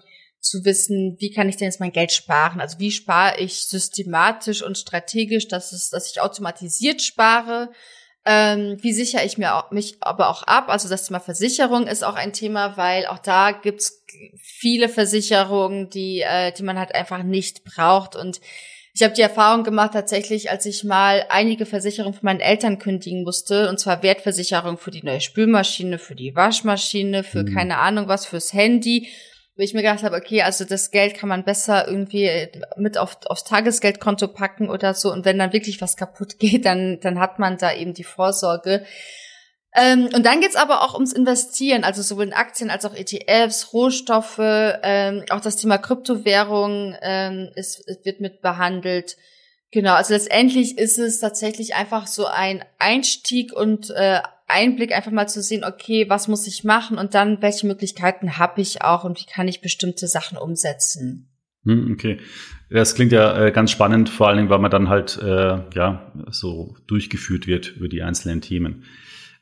[0.44, 2.60] zu wissen, wie kann ich denn jetzt mein Geld sparen?
[2.60, 7.70] Also wie spare ich systematisch und strategisch, dass es, dass ich automatisiert spare?
[8.26, 10.68] Ähm, wie sichere ich mir auch, mich aber auch ab?
[10.68, 14.02] Also das Thema Versicherung ist auch ein Thema, weil auch da gibt's
[14.42, 18.16] viele Versicherungen, die, äh, die man halt einfach nicht braucht.
[18.16, 18.40] Und
[18.94, 23.24] ich habe die Erfahrung gemacht tatsächlich, als ich mal einige Versicherungen von meinen Eltern kündigen
[23.24, 27.54] musste, und zwar Wertversicherung für die neue Spülmaschine, für die Waschmaschine, für mhm.
[27.54, 29.08] keine Ahnung was, fürs Handy
[29.56, 33.18] wo ich mir gedacht habe, okay, also das Geld kann man besser irgendwie mit auf,
[33.26, 35.12] aufs Tagesgeldkonto packen oder so.
[35.12, 38.84] Und wenn dann wirklich was kaputt geht, dann, dann hat man da eben die Vorsorge.
[39.76, 43.72] Ähm, und dann geht's aber auch ums Investieren, also sowohl in Aktien als auch ETFs,
[43.72, 49.16] Rohstoffe, ähm, auch das Thema Kryptowährung ähm, ist, wird mit behandelt.
[49.72, 55.28] Genau, also letztendlich ist es tatsächlich einfach so ein Einstieg und äh, Einblick, einfach mal
[55.28, 59.18] zu sehen, okay, was muss ich machen und dann, welche Möglichkeiten habe ich auch und
[59.18, 61.30] wie kann ich bestimmte Sachen umsetzen.
[61.64, 62.18] Hm, okay.
[62.70, 66.12] Das klingt ja äh, ganz spannend, vor allen Dingen, weil man dann halt äh, ja
[66.30, 68.84] so durchgeführt wird über die einzelnen Themen.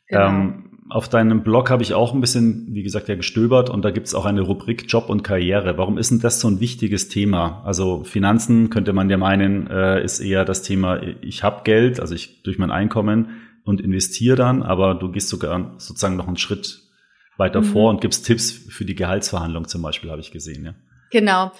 [0.07, 0.29] Genau.
[0.29, 3.91] Ähm, auf deinem Blog habe ich auch ein bisschen, wie gesagt, ja gestöbert und da
[3.91, 5.79] gibt es auch eine Rubrik Job und Karriere.
[5.79, 7.63] Warum ist denn das so ein wichtiges Thema?
[7.65, 12.15] Also Finanzen könnte man ja meinen, äh, ist eher das Thema, ich habe Geld, also
[12.15, 16.81] ich durch mein Einkommen und investiere dann, aber du gehst sogar sozusagen noch einen Schritt
[17.37, 17.67] weiter mhm.
[17.67, 20.75] vor und gibst Tipps für die Gehaltsverhandlung zum Beispiel, habe ich gesehen, ja.
[21.11, 21.53] Genau.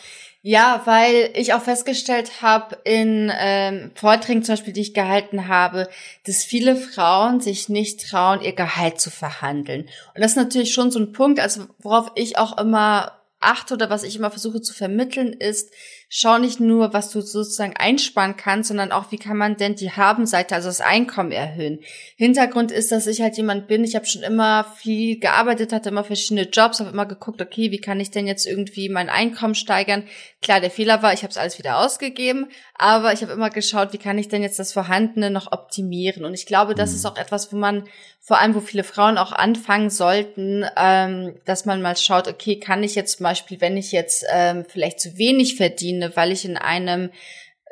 [0.45, 5.89] Ja, weil ich auch festgestellt habe in ähm, Vorträgen zum Beispiel, die ich gehalten habe,
[6.27, 9.83] dass viele Frauen sich nicht trauen, ihr Gehalt zu verhandeln.
[9.83, 13.89] Und das ist natürlich schon so ein Punkt, also worauf ich auch immer achte oder
[13.89, 15.73] was ich immer versuche zu vermitteln, ist,
[16.15, 19.93] schau nicht nur, was du sozusagen einsparen kannst, sondern auch, wie kann man denn die
[19.93, 21.79] Habenseite, also das Einkommen erhöhen.
[22.17, 26.05] Hintergrund ist, dass ich halt jemand bin, ich habe schon immer viel gearbeitet, hatte immer
[26.05, 30.05] verschiedene Jobs, habe immer geguckt, okay, wie kann ich denn jetzt irgendwie mein Einkommen steigern?
[30.43, 33.95] Klar, der Fehler war, ich habe es alles wieder ausgegeben, aber ich habe immer geschaut,
[33.95, 36.27] wie kann ich denn jetzt das Vorhandene noch optimieren?
[36.27, 36.97] Und ich glaube, das mhm.
[36.97, 37.85] ist auch etwas, wo man,
[38.21, 42.83] vor allem wo viele Frauen auch anfangen sollten, ähm, dass man mal schaut, okay, kann
[42.83, 46.45] ich jetzt zum Beispiel, wenn ich jetzt ähm, vielleicht zu wenig verdiene, finde, weil ich
[46.45, 47.11] in einem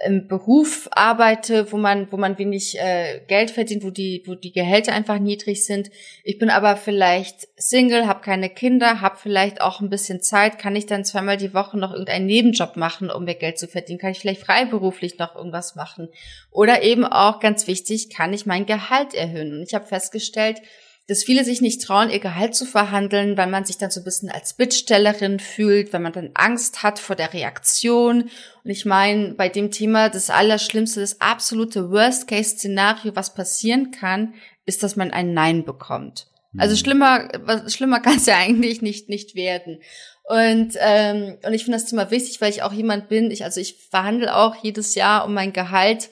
[0.07, 4.51] im Beruf arbeite, wo man, wo man wenig äh, Geld verdient, wo die, wo die
[4.51, 5.91] Gehälter einfach niedrig sind.
[6.25, 10.75] Ich bin aber vielleicht Single, habe keine Kinder, habe vielleicht auch ein bisschen Zeit, kann
[10.75, 13.99] ich dann zweimal die Woche noch irgendeinen Nebenjob machen, um mehr Geld zu verdienen?
[13.99, 16.09] Kann ich vielleicht freiberuflich noch irgendwas machen?
[16.51, 19.53] Oder eben auch ganz wichtig, kann ich mein Gehalt erhöhen?
[19.53, 20.63] Und ich habe festgestellt,
[21.11, 24.05] dass viele sich nicht trauen, ihr Gehalt zu verhandeln, weil man sich dann so ein
[24.05, 28.31] bisschen als Bittstellerin fühlt, weil man dann Angst hat vor der Reaktion.
[28.63, 34.35] Und ich meine, bei dem Thema das Allerschlimmste, das absolute Worst-Case-Szenario, was passieren kann,
[34.67, 36.29] ist, dass man ein Nein bekommt.
[36.57, 36.79] Also mhm.
[36.79, 37.29] schlimmer,
[37.67, 39.81] schlimmer kann es ja eigentlich nicht, nicht werden.
[40.29, 43.59] Und, ähm, und ich finde das Thema wichtig, weil ich auch jemand bin, ich, also
[43.59, 46.11] ich verhandle auch jedes Jahr um mein Gehalt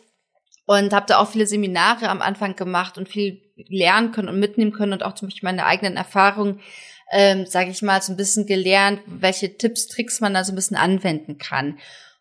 [0.67, 4.73] und habe da auch viele Seminare am Anfang gemacht und viel lernen können und mitnehmen
[4.73, 6.61] können und auch zum Beispiel meine eigenen Erfahrungen,
[7.11, 10.57] ähm, sage ich mal, so ein bisschen gelernt, welche Tipps, Tricks man da so ein
[10.57, 11.79] bisschen anwenden kann.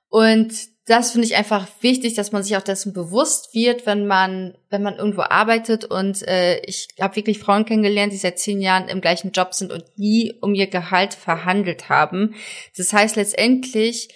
[0.10, 0.54] Und
[0.88, 4.82] das finde ich einfach wichtig, dass man sich auch dessen bewusst wird, wenn man, wenn
[4.82, 5.84] man irgendwo arbeitet.
[5.84, 9.74] Und äh, ich habe wirklich Frauen kennengelernt, die seit zehn Jahren im gleichen Job sind
[9.74, 12.36] und nie um ihr Gehalt verhandelt haben.
[12.78, 14.08] Das heißt letztendlich,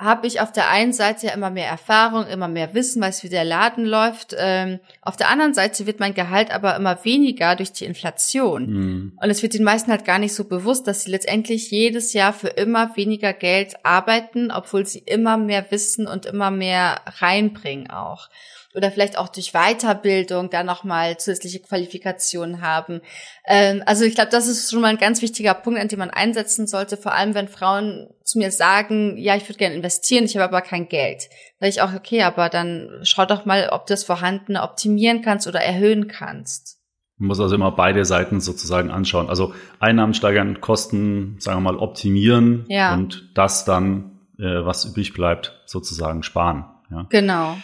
[0.00, 3.28] habe ich auf der einen Seite ja immer mehr Erfahrung, immer mehr Wissen, weiß, wie
[3.28, 4.34] der Laden läuft.
[4.38, 8.66] Ähm, auf der anderen Seite wird mein Gehalt aber immer weniger durch die Inflation.
[8.66, 9.12] Mhm.
[9.20, 12.32] Und es wird den meisten halt gar nicht so bewusst, dass sie letztendlich jedes Jahr
[12.32, 18.30] für immer weniger Geld arbeiten, obwohl sie immer mehr Wissen und immer mehr reinbringen auch.
[18.74, 23.00] Oder vielleicht auch durch Weiterbildung da nochmal zusätzliche Qualifikationen haben.
[23.46, 26.10] Ähm, also ich glaube, das ist schon mal ein ganz wichtiger Punkt, an dem man
[26.10, 30.36] einsetzen sollte, vor allem wenn Frauen zu mir sagen, ja, ich würde gerne investieren, ich
[30.36, 31.28] habe aber kein Geld.
[31.58, 35.48] Da ich auch, okay, aber dann schau doch mal, ob du das Vorhandene optimieren kannst
[35.48, 36.78] oder erhöhen kannst.
[37.18, 39.28] Man muss also immer beide Seiten sozusagen anschauen.
[39.28, 42.94] Also Einnahmen steigern, Kosten, sagen wir mal, optimieren ja.
[42.94, 46.64] und das dann, äh, was übrig bleibt, sozusagen sparen.
[46.90, 47.06] Ja?
[47.10, 47.58] Genau.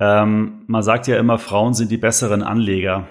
[0.00, 3.08] Ähm, man sagt ja immer, Frauen sind die besseren Anleger.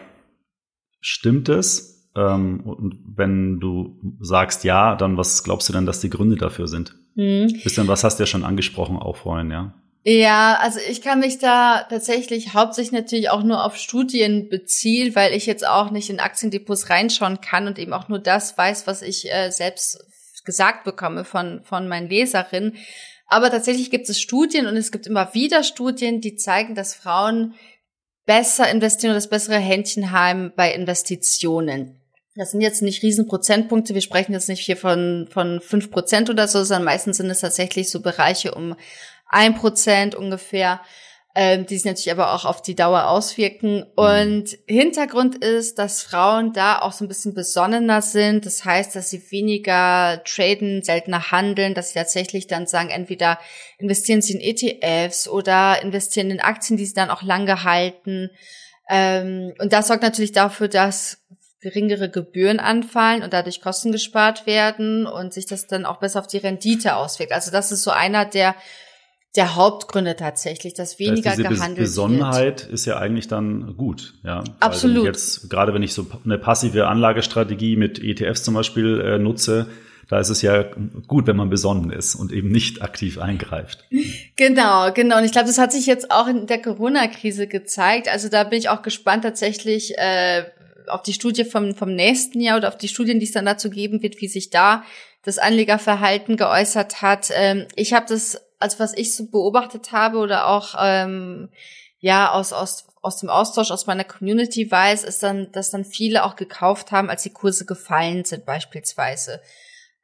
[1.02, 2.10] Stimmt es?
[2.16, 6.68] Ähm, und wenn du sagst ja, dann was glaubst du denn, dass die Gründe dafür
[6.68, 6.96] sind?
[7.16, 7.60] Mhm.
[7.64, 9.74] Bisschen was hast du ja schon angesprochen auch vorhin, ja?
[10.04, 15.34] Ja, also ich kann mich da tatsächlich hauptsächlich natürlich auch nur auf Studien beziehen, weil
[15.34, 19.02] ich jetzt auch nicht in Aktiendepots reinschauen kann und eben auch nur das weiß, was
[19.02, 20.06] ich äh, selbst
[20.46, 22.78] gesagt bekomme von, von meinen Leserinnen.
[23.28, 27.56] Aber tatsächlich gibt es Studien und es gibt immer wieder Studien, die zeigen, dass Frauen
[28.26, 32.02] besser investieren oder das bessere Händchen haben bei Investitionen.
[32.36, 33.94] Das sind jetzt nicht Riesenprozentpunkte.
[33.94, 37.40] Wir sprechen jetzt nicht hier von, von fünf Prozent oder so, sondern meistens sind es
[37.40, 38.76] tatsächlich so Bereiche um
[39.26, 40.82] ein Prozent ungefähr,
[41.40, 43.84] ähm, die sich natürlich aber auch auf die Dauer auswirken.
[43.96, 48.48] Und Hintergrund ist, dass Frauen da auch so ein bisschen besonnener sind.
[48.48, 53.38] Das heißt, dass sie weniger traden, seltener handeln, dass sie tatsächlich dann sagen, entweder
[53.78, 58.32] investieren sie in ETFs oder investieren in Aktien, die sie dann auch lange halten.
[58.90, 61.20] Ähm, und das sorgt natürlich dafür, dass
[61.62, 66.28] geringere Gebühren anfallen und dadurch Kosten gespart werden und sich das dann auch besser auf
[66.28, 67.32] die Rendite auswirkt.
[67.32, 68.56] Also das ist so einer der
[69.36, 72.74] der Hauptgründe tatsächlich, dass weniger das heißt, diese gehandelt Besonnenheit wird.
[72.74, 74.44] ist ja eigentlich dann gut, ja.
[74.60, 74.98] Absolut.
[74.98, 79.68] Wenn jetzt, gerade wenn ich so eine passive Anlagestrategie mit ETFs zum Beispiel äh, nutze,
[80.08, 80.64] da ist es ja
[81.08, 83.86] gut, wenn man besonnen ist und eben nicht aktiv eingreift.
[84.38, 85.18] Genau, genau.
[85.18, 88.08] Und ich glaube, das hat sich jetzt auch in der Corona-Krise gezeigt.
[88.08, 90.46] Also da bin ich auch gespannt tatsächlich äh,
[90.88, 93.70] auf die Studie vom, vom nächsten Jahr oder auf die Studien, die es dann dazu
[93.70, 94.84] geben wird, wie sich da
[95.24, 97.30] das Anlegerverhalten geäußert hat.
[97.34, 101.50] Ähm, ich habe das also was ich so beobachtet habe oder auch ähm,
[102.00, 106.26] ja aus aus aus dem Austausch aus meiner Community weiß, ist dann, dass dann viele
[106.26, 109.40] auch gekauft haben, als die Kurse gefallen sind beispielsweise.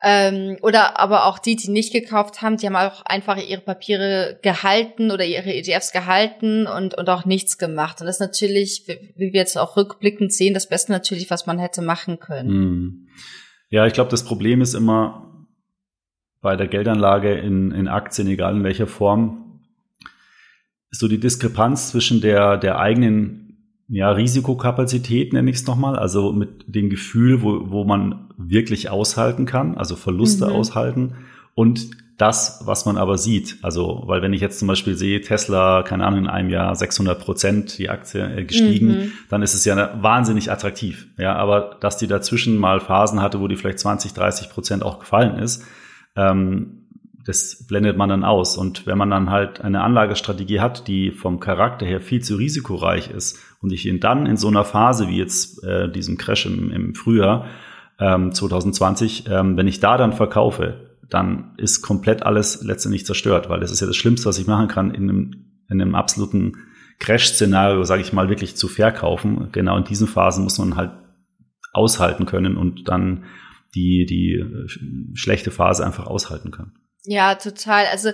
[0.06, 4.38] Ähm, oder aber auch die, die nicht gekauft haben, die haben auch einfach ihre Papiere
[4.42, 8.02] gehalten oder ihre ETFs gehalten und, und auch nichts gemacht.
[8.02, 11.58] Und das ist natürlich, wie wir jetzt auch rückblickend sehen, das Beste natürlich, was man
[11.58, 12.50] hätte machen können.
[12.50, 13.08] Hm.
[13.70, 15.33] Ja, ich glaube, das Problem ist immer,
[16.44, 19.62] bei der Geldanlage in, in Aktien, egal in welcher Form,
[20.92, 26.66] so die Diskrepanz zwischen der, der eigenen ja, Risikokapazität, nenne ich es nochmal, also mit
[26.68, 30.52] dem Gefühl, wo, wo man wirklich aushalten kann, also Verluste mhm.
[30.52, 31.16] aushalten
[31.56, 33.58] und das, was man aber sieht.
[33.64, 37.20] Also, weil wenn ich jetzt zum Beispiel sehe, Tesla, keine Ahnung, in einem Jahr 600
[37.20, 39.12] Prozent die Aktie äh, gestiegen, mhm.
[39.30, 41.08] dann ist es ja wahnsinnig attraktiv.
[41.18, 45.00] Ja, aber dass die dazwischen mal Phasen hatte, wo die vielleicht 20, 30 Prozent auch
[45.00, 45.64] gefallen ist,
[46.16, 46.84] ähm,
[47.26, 48.58] das blendet man dann aus.
[48.58, 53.10] Und wenn man dann halt eine Anlagestrategie hat, die vom Charakter her viel zu risikoreich
[53.10, 56.72] ist und ich ihn dann in so einer Phase wie jetzt äh, diesem Crash im,
[56.72, 57.46] im Frühjahr
[58.00, 63.60] ähm, 2020, ähm, wenn ich da dann verkaufe, dann ist komplett alles letztendlich zerstört, weil
[63.60, 65.32] das ist ja das Schlimmste, was ich machen kann, in einem,
[65.70, 66.58] in einem absoluten
[67.00, 69.50] Crash-Szenario, sage ich mal, wirklich zu verkaufen.
[69.52, 70.92] Genau in diesen Phasen muss man halt
[71.72, 73.26] aushalten können und dann
[73.76, 76.74] die, die äh, schlechte Phase einfach aushalten kann.
[77.06, 77.86] Ja, total.
[77.88, 78.12] Also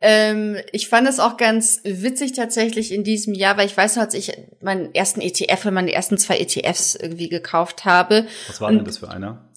[0.00, 4.04] ähm, ich fand es auch ganz witzig tatsächlich in diesem Jahr, weil ich weiß noch,
[4.04, 8.26] als ich meinen ersten ETF und meine ersten zwei ETFs irgendwie gekauft habe.
[8.48, 9.50] Was war denn das für einer?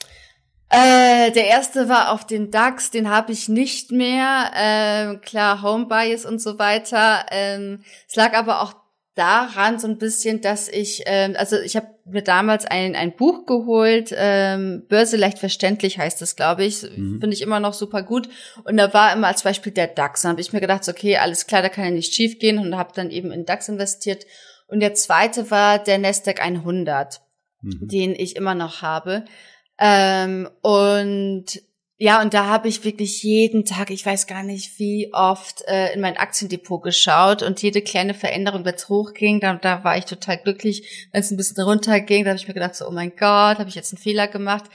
[0.69, 4.51] Äh, der erste war auf den DAX, den habe ich nicht mehr.
[4.55, 7.27] Ähm, klar, Home Bias und so weiter.
[7.29, 8.73] Ähm, es lag aber auch
[9.15, 13.45] daran so ein bisschen, dass ich, ähm, also ich habe mir damals ein, ein Buch
[13.45, 16.83] geholt, ähm, Börse leicht verständlich heißt das, glaube ich.
[16.83, 17.19] Mhm.
[17.19, 18.27] Finde ich immer noch super gut.
[18.63, 20.23] Und da war immer als Beispiel der DAX.
[20.23, 22.75] Da habe ich mir gedacht, okay, alles klar, da kann ja nicht schief gehen und
[22.75, 24.25] habe dann eben in DAX investiert.
[24.67, 27.21] Und der zweite war der Nasdaq 100,
[27.61, 27.87] mhm.
[27.87, 29.25] den ich immer noch habe.
[29.77, 31.45] Ähm, und
[31.97, 35.93] ja, und da habe ich wirklich jeden Tag, ich weiß gar nicht wie oft, äh,
[35.93, 40.05] in mein Aktiendepot geschaut und jede kleine Veränderung, wenn es hochging, da, da war ich
[40.05, 41.07] total glücklich.
[41.11, 43.69] Wenn es ein bisschen runterging, da habe ich mir gedacht, so, oh mein Gott, habe
[43.69, 44.65] ich jetzt einen Fehler gemacht.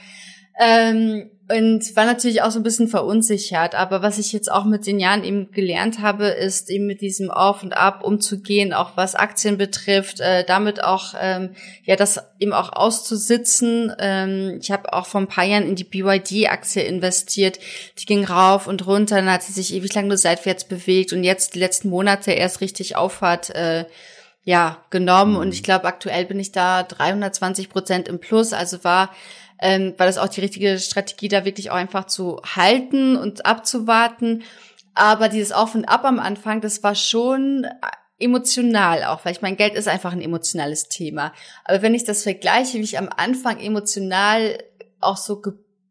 [0.59, 3.73] Ähm, und war natürlich auch so ein bisschen verunsichert.
[3.73, 7.31] Aber was ich jetzt auch mit den Jahren eben gelernt habe, ist eben mit diesem
[7.31, 12.53] Auf und Ab umzugehen, auch was Aktien betrifft, äh, damit auch ähm, ja das eben
[12.53, 13.91] auch auszusitzen.
[13.99, 17.59] Ähm, ich habe auch vor ein paar Jahren in die BYD-Aktie investiert.
[17.97, 21.23] Die ging rauf und runter, dann hat sie sich ewig lang nur seitwärts bewegt und
[21.23, 23.85] jetzt die letzten Monate erst richtig Auffahrt äh,
[24.49, 25.33] ja genommen.
[25.33, 25.39] Mhm.
[25.39, 28.51] Und ich glaube, aktuell bin ich da 320 Prozent im Plus.
[28.51, 29.11] Also war
[29.61, 34.43] ähm, war das auch die richtige Strategie, da wirklich auch einfach zu halten und abzuwarten.
[34.95, 37.67] Aber dieses Auf und Ab am Anfang, das war schon
[38.17, 41.31] emotional auch, weil ich mein Geld ist einfach ein emotionales Thema.
[41.63, 44.57] Aber wenn ich das vergleiche, wie ich am Anfang emotional
[44.99, 45.41] auch so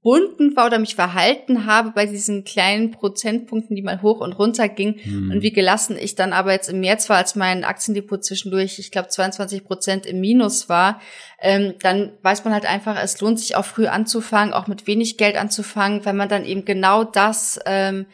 [0.09, 4.69] gebunden war oder mich verhalten habe bei diesen kleinen Prozentpunkten, die mal hoch und runter
[4.69, 5.31] gingen hm.
[5.31, 8.91] und wie gelassen ich dann aber jetzt im März war, als mein Aktiendepot zwischendurch, ich
[8.91, 11.01] glaube 22 Prozent im Minus war,
[11.41, 15.19] ähm, dann weiß man halt einfach, es lohnt sich auch früh anzufangen, auch mit wenig
[15.19, 18.07] Geld anzufangen, wenn man dann eben genau das ähm,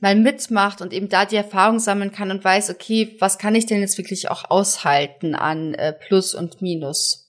[0.00, 3.66] mal mitmacht und eben da die Erfahrung sammeln kann und weiß, okay, was kann ich
[3.66, 7.27] denn jetzt wirklich auch aushalten an äh, Plus und Minus?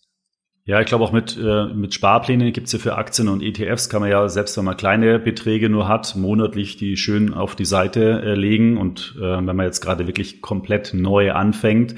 [0.69, 4.01] Ja, ich glaube auch mit, äh, mit Sparplänen gibt's ja für Aktien und ETFs, kann
[4.01, 8.21] man ja, selbst wenn man kleine Beträge nur hat, monatlich die schön auf die Seite
[8.21, 8.77] äh, legen.
[8.77, 11.95] Und äh, wenn man jetzt gerade wirklich komplett neu anfängt,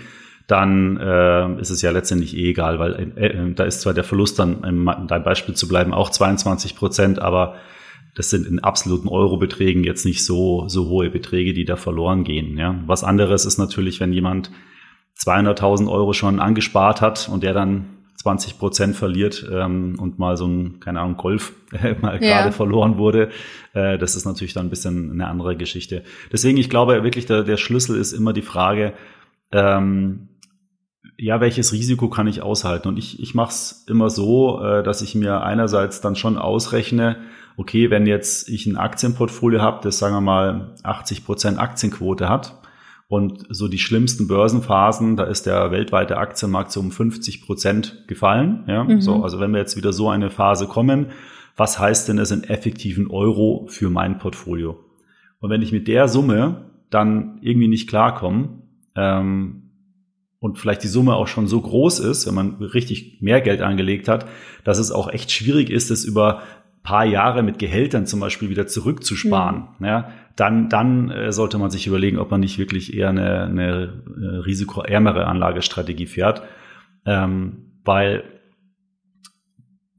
[0.48, 4.06] dann äh, ist es ja letztendlich eh egal, weil äh, äh da ist zwar der
[4.06, 7.56] Verlust dann, in deinem Beispiel zu bleiben, auch 22 Prozent, aber
[8.16, 12.58] das sind in absoluten Eurobeträgen jetzt nicht so, so hohe Beträge, die da verloren gehen.
[12.58, 12.80] Ja.
[12.86, 14.50] Was anderes ist natürlich, wenn jemand
[15.20, 20.46] 200.000 Euro schon angespart hat und der dann 20 Prozent verliert ähm, und mal so
[20.46, 22.42] ein, keine Ahnung, Golf äh, mal ja.
[22.42, 23.30] gerade verloren wurde.
[23.74, 26.04] Äh, das ist natürlich dann ein bisschen eine andere Geschichte.
[26.32, 28.94] Deswegen, ich glaube wirklich, der, der Schlüssel ist immer die Frage,
[29.52, 30.30] ähm,
[31.18, 32.88] ja, welches Risiko kann ich aushalten?
[32.88, 37.18] Und ich, ich mache es immer so, äh, dass ich mir einerseits dann schon ausrechne,
[37.58, 42.61] okay, wenn jetzt ich ein Aktienportfolio habe, das sagen wir mal 80 Prozent Aktienquote hat
[43.12, 48.64] und so die schlimmsten Börsenphasen, da ist der weltweite Aktienmarkt so um 50 Prozent gefallen.
[48.68, 48.86] Ja?
[48.86, 49.02] Mhm.
[49.02, 51.08] So, also wenn wir jetzt wieder so eine Phase kommen,
[51.58, 54.80] was heißt denn es in effektiven Euro für mein Portfolio?
[55.42, 58.62] Und wenn ich mit der Summe dann irgendwie nicht klarkomme,
[58.96, 59.64] ähm,
[60.40, 64.08] und vielleicht die Summe auch schon so groß ist, wenn man richtig mehr Geld angelegt
[64.08, 64.26] hat,
[64.64, 66.44] dass es auch echt schwierig ist, es über
[66.84, 69.86] paar Jahre mit Gehältern zum Beispiel wieder zurückzusparen, mhm.
[69.86, 74.04] ja, dann, dann äh, sollte man sich überlegen, ob man nicht wirklich eher eine, eine
[74.06, 76.42] äh, risikoärmere Anlagestrategie fährt,
[77.06, 78.24] ähm, weil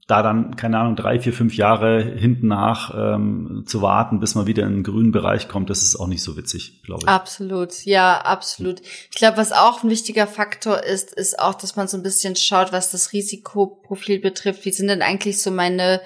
[0.09, 4.47] da dann, keine Ahnung, drei, vier, fünf Jahre hinten nach ähm, zu warten, bis man
[4.47, 7.09] wieder in den grünen Bereich kommt, das ist auch nicht so witzig, glaube ich.
[7.09, 8.81] Absolut, ja, absolut.
[8.81, 12.35] Ich glaube, was auch ein wichtiger Faktor ist, ist auch, dass man so ein bisschen
[12.35, 14.65] schaut, was das Risikoprofil betrifft.
[14.65, 16.01] Wie sind denn eigentlich so meine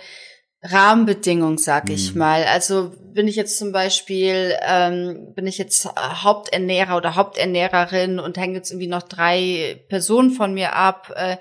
[0.71, 2.19] Rahmenbedingung, sag ich mhm.
[2.19, 2.45] mal.
[2.45, 8.55] Also bin ich jetzt zum Beispiel, ähm, bin ich jetzt Haupternährer oder Haupternährerin und hänge
[8.55, 11.37] jetzt irgendwie noch drei Personen von mir ab, äh,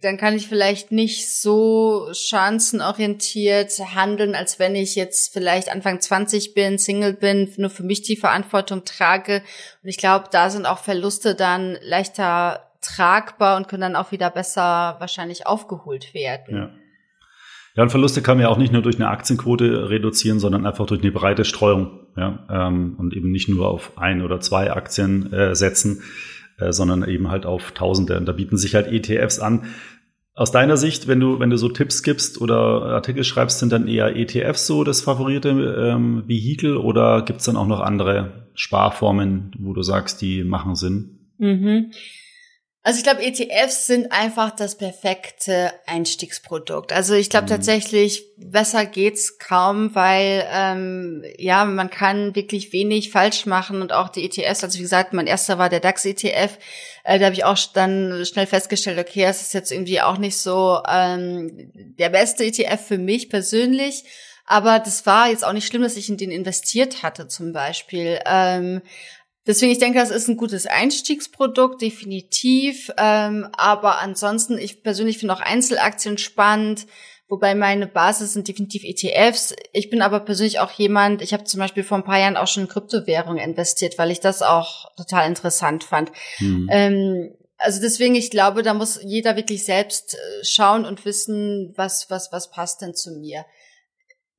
[0.00, 6.54] dann kann ich vielleicht nicht so chancenorientiert handeln, als wenn ich jetzt vielleicht Anfang 20
[6.54, 9.42] bin, Single bin, nur für mich die Verantwortung trage.
[9.82, 14.30] Und ich glaube, da sind auch Verluste dann leichter tragbar und können dann auch wieder
[14.30, 16.56] besser wahrscheinlich aufgeholt werden.
[16.56, 16.70] Ja.
[17.76, 20.86] Ja, und Verluste kann man ja auch nicht nur durch eine Aktienquote reduzieren, sondern einfach
[20.86, 22.00] durch eine breite Streuung.
[22.16, 26.02] Ja, ähm, und eben nicht nur auf ein oder zwei Aktien äh, setzen,
[26.58, 28.16] äh, sondern eben halt auf Tausende.
[28.16, 29.64] Und da bieten sich halt ETFs an.
[30.36, 32.56] Aus deiner Sicht, wenn du, wenn du so Tipps gibst oder
[32.86, 37.68] Artikel schreibst, sind dann eher ETFs so das favorite ähm, Vehikel oder gibt's dann auch
[37.68, 41.18] noch andere Sparformen, wo du sagst, die machen Sinn?
[41.38, 41.90] Mhm.
[42.86, 46.92] Also ich glaube, ETFs sind einfach das perfekte Einstiegsprodukt.
[46.92, 47.48] Also ich glaube mhm.
[47.48, 54.10] tatsächlich, besser geht's kaum, weil ähm, ja, man kann wirklich wenig falsch machen und auch
[54.10, 56.58] die ETFs, also wie gesagt, mein erster war der DAX-ETF,
[57.04, 60.36] äh, da habe ich auch dann schnell festgestellt, okay, es ist jetzt irgendwie auch nicht
[60.36, 64.04] so ähm, der beste ETF für mich persönlich.
[64.44, 68.18] Aber das war jetzt auch nicht schlimm, dass ich in den investiert hatte, zum Beispiel.
[68.26, 68.82] Ähm,
[69.46, 72.90] Deswegen, ich denke, das ist ein gutes Einstiegsprodukt, definitiv.
[72.96, 76.86] Ähm, aber ansonsten, ich persönlich finde auch Einzelaktien spannend,
[77.28, 79.54] wobei meine Basis sind definitiv ETFs.
[79.72, 82.46] Ich bin aber persönlich auch jemand, ich habe zum Beispiel vor ein paar Jahren auch
[82.46, 86.10] schon in Kryptowährungen investiert, weil ich das auch total interessant fand.
[86.38, 86.68] Mhm.
[86.70, 92.10] Ähm, also deswegen, ich glaube, da muss jeder wirklich selbst äh, schauen und wissen, was,
[92.10, 93.44] was, was passt denn zu mir.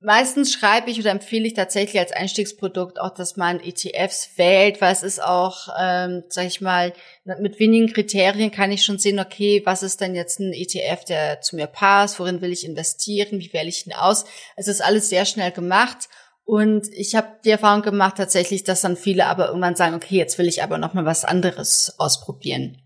[0.02, 4.92] Meistens schreibe ich oder empfehle ich tatsächlich als Einstiegsprodukt auch, dass man ETFs wählt, weil
[4.92, 6.94] es ist auch, ähm, sag ich mal,
[7.40, 11.42] mit wenigen Kriterien kann ich schon sehen, okay, was ist denn jetzt ein ETF, der
[11.42, 14.26] zu mir passt, worin will ich investieren, wie wähle ich ihn aus.
[14.56, 16.10] Es ist alles sehr schnell gemacht.
[16.44, 20.38] Und ich habe die Erfahrung gemacht tatsächlich, dass dann viele aber irgendwann sagen, okay, jetzt
[20.38, 22.78] will ich aber noch mal was anderes ausprobieren.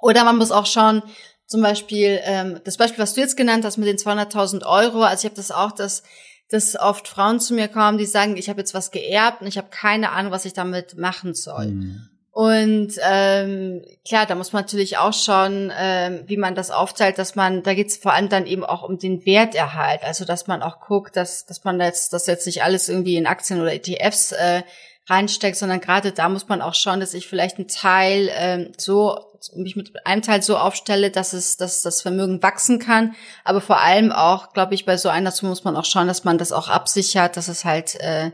[0.00, 1.02] Oder man muss auch schauen,
[1.46, 5.02] zum Beispiel ähm, das Beispiel, was du jetzt genannt hast mit den 200.000 Euro.
[5.02, 6.02] Also ich habe das auch, dass
[6.50, 9.58] dass oft Frauen zu mir kommen, die sagen, ich habe jetzt was geerbt und ich
[9.58, 11.66] habe keine Ahnung, was ich damit machen soll.
[11.66, 12.08] Mhm.
[12.34, 17.36] Und ähm, klar, da muss man natürlich auch schauen, ähm, wie man das aufteilt, dass
[17.36, 20.60] man, da geht es vor allem dann eben auch um den Werterhalt, also dass man
[20.60, 24.32] auch guckt, dass, dass man jetzt, das jetzt nicht alles irgendwie in Aktien oder ETFs
[24.32, 24.62] äh,
[25.06, 29.18] reinsteckt, sondern gerade da muss man auch schauen, dass ich vielleicht einen Teil ähm, so
[29.54, 33.14] mich mit einem Teil so aufstelle, dass es, dass das Vermögen wachsen kann.
[33.44, 36.38] Aber vor allem auch, glaube ich, bei so einer muss man auch schauen, dass man
[36.38, 38.30] das auch absichert, dass es halt äh,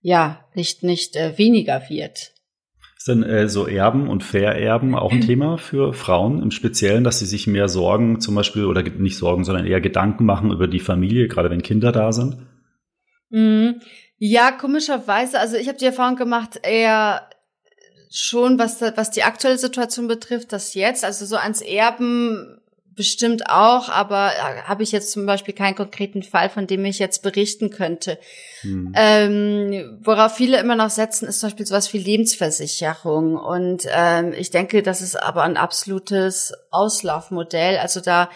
[0.00, 2.32] ja nicht nicht äh, weniger wird.
[2.96, 5.20] Ist denn äh, so Erben und Vererben auch ein.
[5.26, 9.42] Thema für Frauen im Speziellen, dass sie sich mehr Sorgen zum Beispiel oder nicht Sorgen,
[9.42, 12.46] sondern eher Gedanken machen über die Familie, gerade wenn Kinder da sind?
[13.30, 13.80] Mhm.
[14.24, 17.28] Ja, komischerweise, also ich habe die Erfahrung gemacht, eher
[18.08, 22.60] schon, was, was die aktuelle Situation betrifft, das jetzt, also so ans Erben
[22.94, 27.00] bestimmt auch, aber äh, habe ich jetzt zum Beispiel keinen konkreten Fall, von dem ich
[27.00, 28.16] jetzt berichten könnte.
[28.60, 28.92] Hm.
[28.94, 33.34] Ähm, worauf viele immer noch setzen, ist zum Beispiel sowas wie Lebensversicherung.
[33.34, 37.78] Und ähm, ich denke, das ist aber ein absolutes Auslaufmodell.
[37.78, 38.30] Also da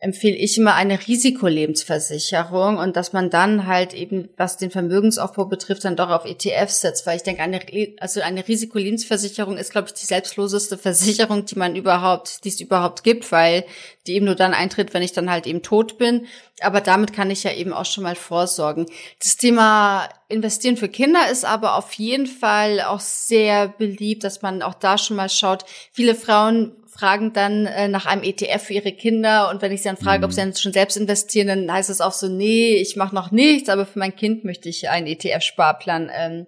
[0.00, 5.84] empfehle ich immer eine Risikolebensversicherung und dass man dann halt eben, was den Vermögensaufbau betrifft,
[5.84, 7.60] dann doch auf ETFs setzt, weil ich denke, eine,
[7.98, 13.02] also eine Risikolebensversicherung ist, glaube ich, die selbstloseste Versicherung, die man überhaupt, die es überhaupt
[13.02, 13.64] gibt, weil
[14.06, 16.26] die eben nur dann eintritt, wenn ich dann halt eben tot bin.
[16.60, 18.86] Aber damit kann ich ja eben auch schon mal vorsorgen.
[19.20, 24.62] Das Thema Investieren für Kinder ist aber auf jeden Fall auch sehr beliebt, dass man
[24.62, 25.64] auch da schon mal schaut.
[25.92, 29.88] Viele Frauen fragen dann äh, nach einem ETF für ihre Kinder und wenn ich sie
[29.88, 30.24] dann frage, mhm.
[30.24, 33.30] ob sie dann schon selbst investieren, dann heißt es auch so, nee, ich mache noch
[33.30, 36.46] nichts, aber für mein Kind möchte ich einen ETF-Sparplan ähm,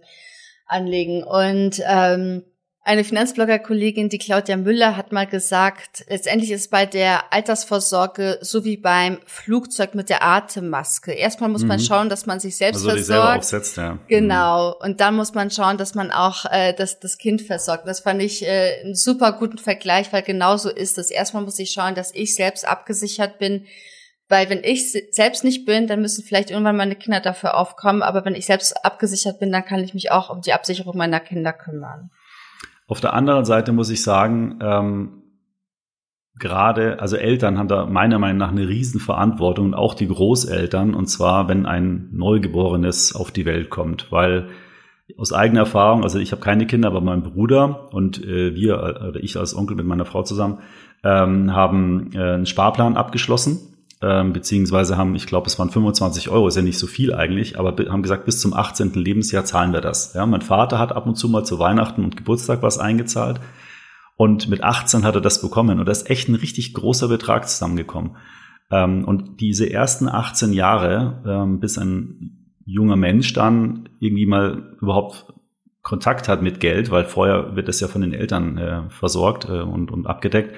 [0.66, 1.22] anlegen.
[1.22, 2.42] Und ähm,
[2.82, 8.78] eine Finanzblogger-Kollegin, die Claudia Müller, hat mal gesagt, letztendlich ist bei der Altersvorsorge so wie
[8.78, 11.12] beim Flugzeug mit der Atemmaske.
[11.12, 11.68] Erstmal muss mhm.
[11.68, 13.38] man schauen, dass man sich selbst also versorgt.
[13.38, 13.98] Aufsetzt, ja.
[14.08, 14.70] Genau.
[14.70, 14.84] Mhm.
[14.86, 17.86] Und dann muss man schauen, dass man auch äh, das, das Kind versorgt.
[17.86, 21.10] Das fand ich äh, einen super guten Vergleich, weil genauso ist es.
[21.10, 23.66] Erstmal muss ich schauen, dass ich selbst abgesichert bin.
[24.30, 28.02] Weil wenn ich selbst nicht bin, dann müssen vielleicht irgendwann meine Kinder dafür aufkommen.
[28.02, 31.20] Aber wenn ich selbst abgesichert bin, dann kann ich mich auch um die Absicherung meiner
[31.20, 32.10] Kinder kümmern.
[32.90, 35.22] Auf der anderen Seite muss ich sagen, ähm,
[36.36, 41.06] gerade, also Eltern haben da meiner Meinung nach eine Riesenverantwortung und auch die Großeltern, und
[41.06, 44.48] zwar, wenn ein Neugeborenes auf die Welt kommt, weil
[45.16, 49.08] aus eigener Erfahrung, also ich habe keine Kinder, aber mein Bruder und äh, wir, äh,
[49.08, 50.58] oder ich als Onkel mit meiner Frau zusammen,
[51.04, 53.69] ähm, haben äh, einen Sparplan abgeschlossen
[54.02, 57.58] ähm, beziehungsweise haben, ich glaube, es waren 25 Euro, ist ja nicht so viel eigentlich,
[57.58, 58.94] aber haben gesagt, bis zum 18.
[58.94, 60.14] Lebensjahr zahlen wir das.
[60.14, 63.40] Ja, mein Vater hat ab und zu mal zu Weihnachten und Geburtstag was eingezahlt
[64.16, 67.48] und mit 18 hat er das bekommen und da ist echt ein richtig großer Betrag
[67.48, 68.16] zusammengekommen.
[68.70, 75.34] Ähm, und diese ersten 18 Jahre, ähm, bis ein junger Mensch dann irgendwie mal überhaupt
[75.82, 79.60] Kontakt hat mit Geld, weil vorher wird das ja von den Eltern äh, versorgt äh,
[79.60, 80.54] und, und abgedeckt,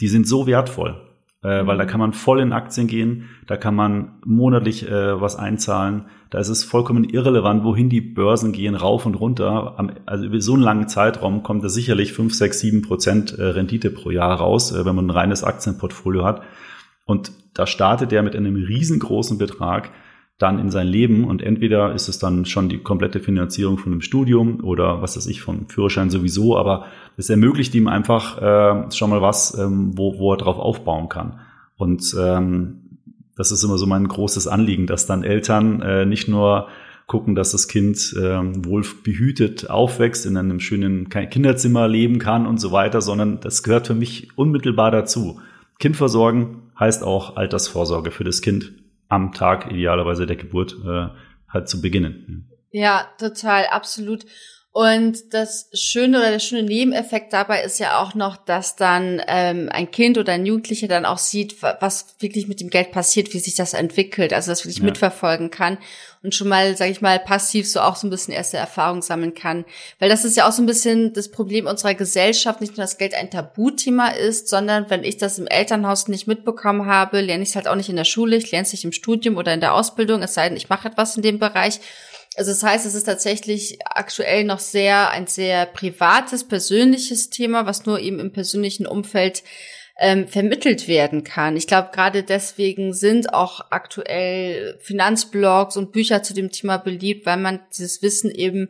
[0.00, 1.11] die sind so wertvoll
[1.42, 1.88] äh, weil da mhm.
[1.88, 6.06] kann man voll in Aktien gehen, da kann man monatlich äh, was einzahlen.
[6.30, 9.74] Da ist es vollkommen irrelevant, wohin die Börsen gehen, rauf und runter.
[9.76, 13.42] Am, also über so einen langen Zeitraum kommt da sicherlich 5, 6, 7 Prozent äh,
[13.42, 16.42] Rendite pro Jahr raus, äh, wenn man ein reines Aktienportfolio hat.
[17.04, 19.90] Und da startet er mit einem riesengroßen Betrag
[20.42, 24.00] dann in sein Leben und entweder ist es dann schon die komplette Finanzierung von einem
[24.00, 26.86] Studium oder was weiß ich, vom Führerschein sowieso, aber
[27.16, 31.40] es ermöglicht ihm einfach äh, schon mal was, ähm, wo, wo er drauf aufbauen kann.
[31.76, 32.98] Und ähm,
[33.36, 36.68] das ist immer so mein großes Anliegen, dass dann Eltern äh, nicht nur
[37.06, 42.58] gucken, dass das Kind äh, wohl behütet aufwächst, in einem schönen Kinderzimmer leben kann und
[42.58, 45.40] so weiter, sondern das gehört für mich unmittelbar dazu.
[45.78, 48.72] Kind versorgen heißt auch Altersvorsorge für das Kind
[49.12, 51.08] am Tag idealerweise der Geburt äh,
[51.46, 52.50] halt zu beginnen.
[52.70, 54.24] Ja, total, absolut.
[54.72, 59.68] Und das Schöne oder der schöne Nebeneffekt dabei ist ja auch noch, dass dann ähm,
[59.70, 63.38] ein Kind oder ein Jugendlicher dann auch sieht, was wirklich mit dem Geld passiert, wie
[63.38, 64.84] sich das entwickelt, also das wirklich ja.
[64.84, 65.76] mitverfolgen kann
[66.22, 69.34] und schon mal, sage ich mal, passiv so auch so ein bisschen erste Erfahrung sammeln
[69.34, 69.64] kann.
[69.98, 72.96] Weil das ist ja auch so ein bisschen das Problem unserer Gesellschaft, nicht nur, dass
[72.96, 77.50] Geld ein Tabuthema ist, sondern wenn ich das im Elternhaus nicht mitbekommen habe, lerne ich
[77.50, 79.60] es halt auch nicht in der Schule, ich lerne es nicht im Studium oder in
[79.60, 81.80] der Ausbildung, es sei denn, ich mache etwas in dem Bereich.
[82.36, 87.84] Also das heißt, es ist tatsächlich aktuell noch sehr ein sehr privates, persönliches Thema, was
[87.84, 89.42] nur eben im persönlichen Umfeld
[89.98, 91.56] ähm, vermittelt werden kann.
[91.56, 97.36] Ich glaube, gerade deswegen sind auch aktuell Finanzblogs und Bücher zu dem Thema beliebt, weil
[97.36, 98.68] man dieses Wissen eben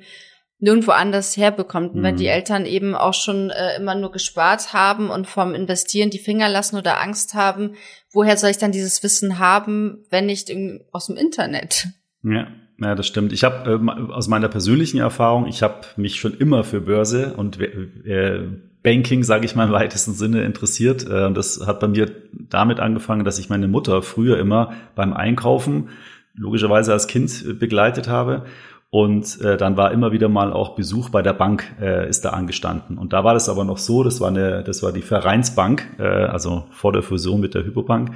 [0.59, 1.95] nirgendwo anders herbekommt.
[1.95, 2.31] Und wenn die mhm.
[2.31, 6.77] Eltern eben auch schon äh, immer nur gespart haben und vom Investieren die Finger lassen
[6.77, 7.77] oder Angst haben,
[8.13, 10.53] woher soll ich dann dieses Wissen haben, wenn nicht
[10.93, 11.89] aus dem Internet?
[12.23, 12.49] Ja,
[12.83, 13.33] Ja, das stimmt.
[13.33, 17.61] Ich habe äh, aus meiner persönlichen Erfahrung, ich habe mich schon immer für Börse und
[17.61, 18.41] äh,
[18.83, 21.07] Banking, sage ich mal im weitesten Sinne, interessiert.
[21.09, 25.91] Äh, das hat bei mir damit angefangen, dass ich meine Mutter früher immer beim Einkaufen
[26.35, 28.45] logischerweise als Kind begleitet habe.
[28.91, 32.31] Und äh, dann war immer wieder mal auch Besuch bei der Bank äh, ist da
[32.31, 32.99] angestanden.
[32.99, 36.03] Und da war das aber noch so, das war eine, das war die Vereinsbank, äh,
[36.03, 38.11] also vor der Fusion mit der Hypobank.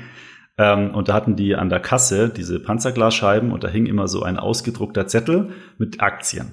[0.58, 4.22] Ähm, und da hatten die an der Kasse diese Panzerglasscheiben und da hing immer so
[4.22, 6.52] ein ausgedruckter Zettel mit Aktien.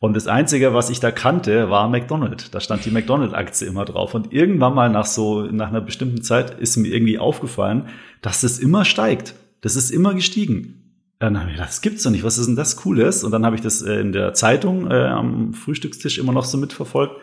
[0.00, 2.50] Und das Einzige, was ich da kannte, war McDonald's.
[2.50, 4.14] Da stand die McDonald's-Aktie immer drauf.
[4.14, 7.88] Und irgendwann mal nach so, nach einer bestimmten Zeit ist mir irgendwie aufgefallen,
[8.20, 9.34] dass das immer steigt.
[9.62, 10.84] Das ist immer gestiegen.
[11.20, 12.22] Dann habe ich gedacht, das gibt's doch nicht.
[12.22, 13.24] Was ist denn das Cooles?
[13.24, 16.58] Und dann habe ich das äh, in der Zeitung äh, am Frühstückstisch immer noch so
[16.58, 17.16] mitverfolgt.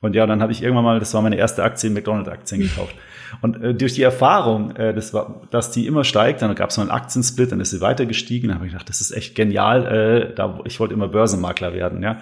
[0.00, 2.96] Und ja, dann habe ich irgendwann mal, das war meine erste Aktie, McDonald's-Aktien gekauft.
[3.40, 6.76] Und äh, durch die Erfahrung, äh, das war, dass die immer steigt, dann gab es
[6.76, 8.48] mal einen Aktiensplit, dann ist sie weiter gestiegen.
[8.48, 9.86] Dann habe ich gedacht, das ist echt genial.
[9.86, 12.02] Äh, da, ich wollte immer Börsenmakler werden.
[12.02, 12.20] Ja,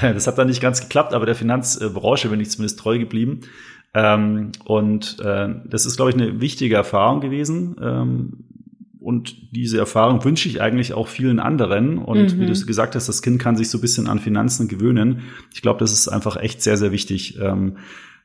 [0.00, 3.40] das hat dann nicht ganz geklappt, aber der Finanzbranche bin ich zumindest treu geblieben.
[3.94, 7.76] Ähm, und äh, das ist, glaube ich, eine wichtige Erfahrung gewesen.
[7.80, 8.44] Ähm,
[9.04, 11.98] und diese Erfahrung wünsche ich eigentlich auch vielen anderen.
[11.98, 12.40] Und mhm.
[12.40, 15.24] wie du gesagt hast, das Kind kann sich so ein bisschen an Finanzen gewöhnen.
[15.52, 17.38] Ich glaube, das ist einfach echt sehr, sehr wichtig.
[17.38, 17.76] Ähm,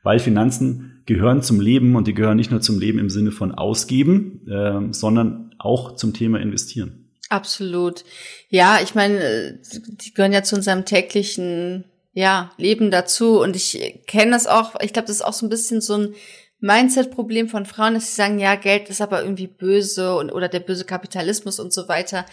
[0.02, 3.52] weil Finanzen gehören zum Leben und die gehören nicht nur zum Leben im Sinne von
[3.52, 7.08] ausgeben, äh, sondern auch zum Thema investieren.
[7.28, 8.04] Absolut.
[8.48, 13.40] Ja, ich meine, die gehören ja zu unserem täglichen ja, Leben dazu.
[13.40, 16.14] Und ich kenne das auch, ich glaube, das ist auch so ein bisschen so ein
[16.60, 20.60] Mindset-Problem von Frauen, dass sie sagen, ja, Geld ist aber irgendwie böse und oder der
[20.60, 22.26] böse Kapitalismus und so weiter.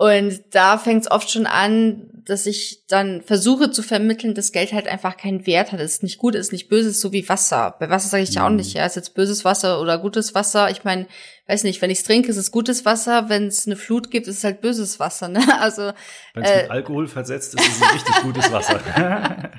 [0.00, 4.72] Und da fängt es oft schon an, dass ich dann versuche zu vermitteln, dass Geld
[4.72, 5.80] halt einfach keinen Wert hat.
[5.80, 7.76] Es ist nicht gut, es ist nicht böse, es ist so wie Wasser.
[7.78, 10.70] Bei Wasser sage ich ja auch nicht, ja, ist jetzt böses Wasser oder gutes Wasser.
[10.70, 11.06] Ich meine,
[11.48, 13.28] weiß nicht, wenn ich es trinke, ist es gutes Wasser.
[13.28, 15.28] Wenn es eine Flut gibt, ist es halt böses Wasser.
[15.28, 15.42] Ne?
[15.60, 15.92] Also
[16.32, 18.80] wenn es äh, mit Alkohol versetzt ist, ist es ein richtig gutes Wasser.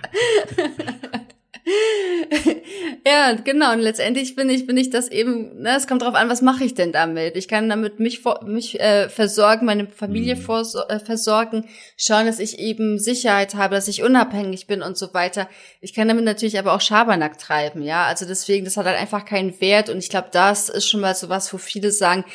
[3.05, 3.73] ja, genau.
[3.73, 6.63] Und letztendlich bin ich, bin ich das eben, ne, es kommt drauf an, was mache
[6.63, 7.35] ich denn damit?
[7.35, 10.41] Ich kann damit mich, mich äh, versorgen, meine Familie mhm.
[10.41, 11.65] vor, äh, versorgen,
[11.97, 15.47] schauen, dass ich eben Sicherheit habe, dass ich unabhängig bin und so weiter.
[15.81, 18.05] Ich kann damit natürlich aber auch Schabernack treiben, ja.
[18.05, 19.89] Also deswegen, das hat halt einfach keinen Wert.
[19.89, 22.25] Und ich glaube, das ist schon mal so was, wo viele sagen,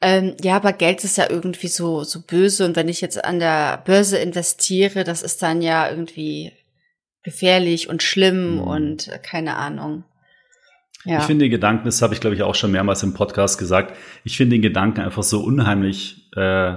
[0.00, 2.66] ähm, ja, aber Geld ist ja irgendwie so, so böse.
[2.66, 6.52] Und wenn ich jetzt an der Börse investiere, das ist dann ja irgendwie
[7.24, 8.60] gefährlich und schlimm mhm.
[8.60, 10.04] und äh, keine Ahnung.
[11.04, 11.18] Ja.
[11.18, 13.96] Ich finde den Gedanken, das habe ich glaube ich auch schon mehrmals im Podcast gesagt,
[14.22, 16.74] ich finde den Gedanken einfach so unheimlich äh,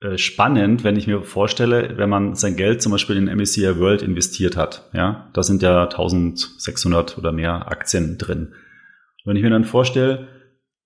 [0.00, 4.02] äh, spannend, wenn ich mir vorstelle, wenn man sein Geld zum Beispiel in MSCI World
[4.02, 4.90] investiert hat.
[4.92, 8.48] Ja, da sind ja 1600 oder mehr Aktien drin.
[8.48, 8.54] Und
[9.24, 10.28] wenn ich mir dann vorstelle,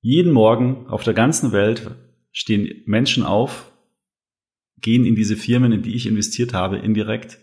[0.00, 1.90] jeden Morgen auf der ganzen Welt
[2.32, 3.72] stehen Menschen auf,
[4.80, 7.38] gehen in diese Firmen, in die ich investiert habe, indirekt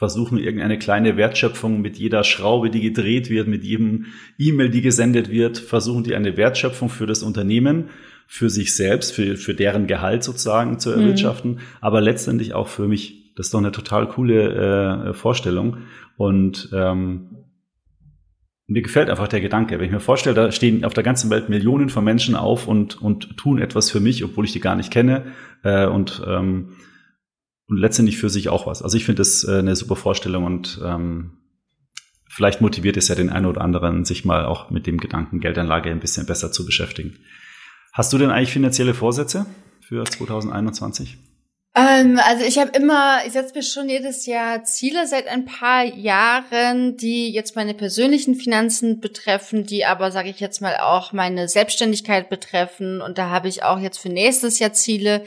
[0.00, 4.06] versuchen irgendeine kleine Wertschöpfung mit jeder Schraube, die gedreht wird, mit jedem
[4.38, 7.90] E-Mail, die gesendet wird, versuchen die eine Wertschöpfung für das Unternehmen,
[8.26, 11.00] für sich selbst, für, für deren Gehalt sozusagen zu mhm.
[11.02, 11.58] erwirtschaften, mhm.
[11.82, 13.34] aber letztendlich auch für mich.
[13.36, 15.76] Das ist doch eine total coole äh, Vorstellung.
[16.16, 17.36] Und ähm,
[18.66, 19.78] mir gefällt einfach der Gedanke.
[19.78, 23.02] Wenn ich mir vorstelle, da stehen auf der ganzen Welt Millionen von Menschen auf und,
[23.02, 25.26] und tun etwas für mich, obwohl ich die gar nicht kenne.
[25.62, 26.70] Äh, und ähm,
[27.70, 28.82] und letztendlich für sich auch was.
[28.82, 31.38] Also ich finde das äh, eine super Vorstellung und ähm,
[32.28, 35.90] vielleicht motiviert es ja den einen oder anderen, sich mal auch mit dem Gedanken Geldanlage
[35.90, 37.18] ein bisschen besser zu beschäftigen.
[37.92, 39.46] Hast du denn eigentlich finanzielle Vorsätze
[39.80, 41.16] für 2021?
[41.76, 45.84] Ähm, also ich habe immer, ich setze mir schon jedes Jahr Ziele seit ein paar
[45.84, 51.48] Jahren, die jetzt meine persönlichen Finanzen betreffen, die aber, sage ich jetzt mal, auch meine
[51.48, 53.00] Selbstständigkeit betreffen.
[53.00, 55.24] Und da habe ich auch jetzt für nächstes Jahr Ziele.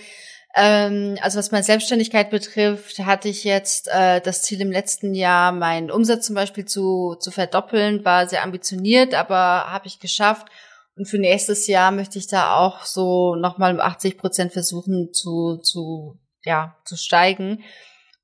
[0.55, 5.51] Ähm, also was meine Selbstständigkeit betrifft, hatte ich jetzt äh, das Ziel im letzten Jahr,
[5.51, 10.47] meinen Umsatz zum Beispiel zu, zu verdoppeln, war sehr ambitioniert, aber habe ich geschafft.
[10.95, 15.57] Und für nächstes Jahr möchte ich da auch so nochmal um 80 Prozent versuchen zu,
[15.57, 17.63] zu, ja, zu steigen.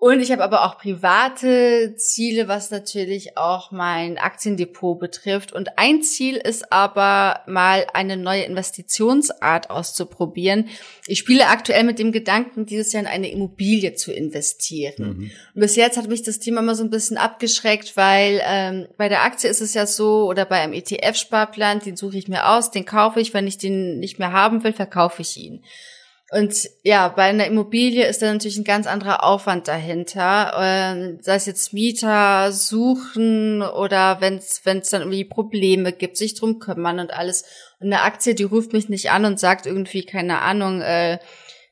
[0.01, 5.51] Und ich habe aber auch private Ziele, was natürlich auch mein Aktiendepot betrifft.
[5.51, 10.69] Und ein Ziel ist aber mal eine neue Investitionsart auszuprobieren.
[11.05, 14.93] Ich spiele aktuell mit dem Gedanken, dieses Jahr in eine Immobilie zu investieren.
[15.17, 15.31] Mhm.
[15.53, 19.09] Und bis jetzt hat mich das Thema immer so ein bisschen abgeschreckt, weil ähm, bei
[19.09, 22.71] der Aktie ist es ja so, oder bei einem ETF-Sparplan, den suche ich mir aus,
[22.71, 25.61] den kaufe ich, wenn ich den nicht mehr haben will, verkaufe ich ihn.
[26.31, 30.53] Und ja, bei einer Immobilie ist da natürlich ein ganz anderer Aufwand dahinter.
[30.59, 36.59] Ähm, sei es jetzt Mieter suchen oder wenn es dann irgendwie Probleme gibt, sich drum
[36.59, 37.45] kümmern und alles.
[37.79, 41.17] Und eine Aktie, die ruft mich nicht an und sagt irgendwie, keine Ahnung, äh,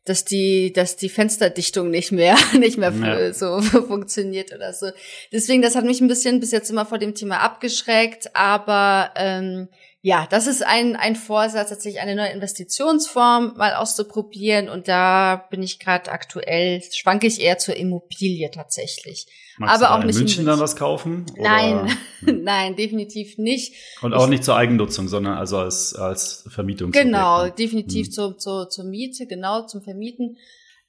[0.08, 3.34] dass die, dass die Fensterdichtung nicht mehr, nicht mehr ja.
[3.34, 4.88] so funktioniert oder so.
[5.32, 9.68] Deswegen, das hat mich ein bisschen bis jetzt immer vor dem Thema abgeschreckt, aber ähm,
[10.02, 14.70] ja, das ist ein, ein Vorsatz, tatsächlich eine neue Investitionsform mal auszuprobieren.
[14.70, 19.26] Und da bin ich gerade aktuell, schwanke ich eher zur Immobilie tatsächlich.
[19.58, 21.26] Magst Aber auch in nicht München in München dann was kaufen?
[21.36, 23.74] Nein, nein, definitiv nicht.
[24.02, 26.92] Und auch ich, nicht zur Eigennutzung, sondern also als, als Vermietung.
[26.92, 27.52] Genau, ne?
[27.52, 28.14] definitiv hm.
[28.14, 30.38] zur, zur, zur Miete, genau, zum Vermieten.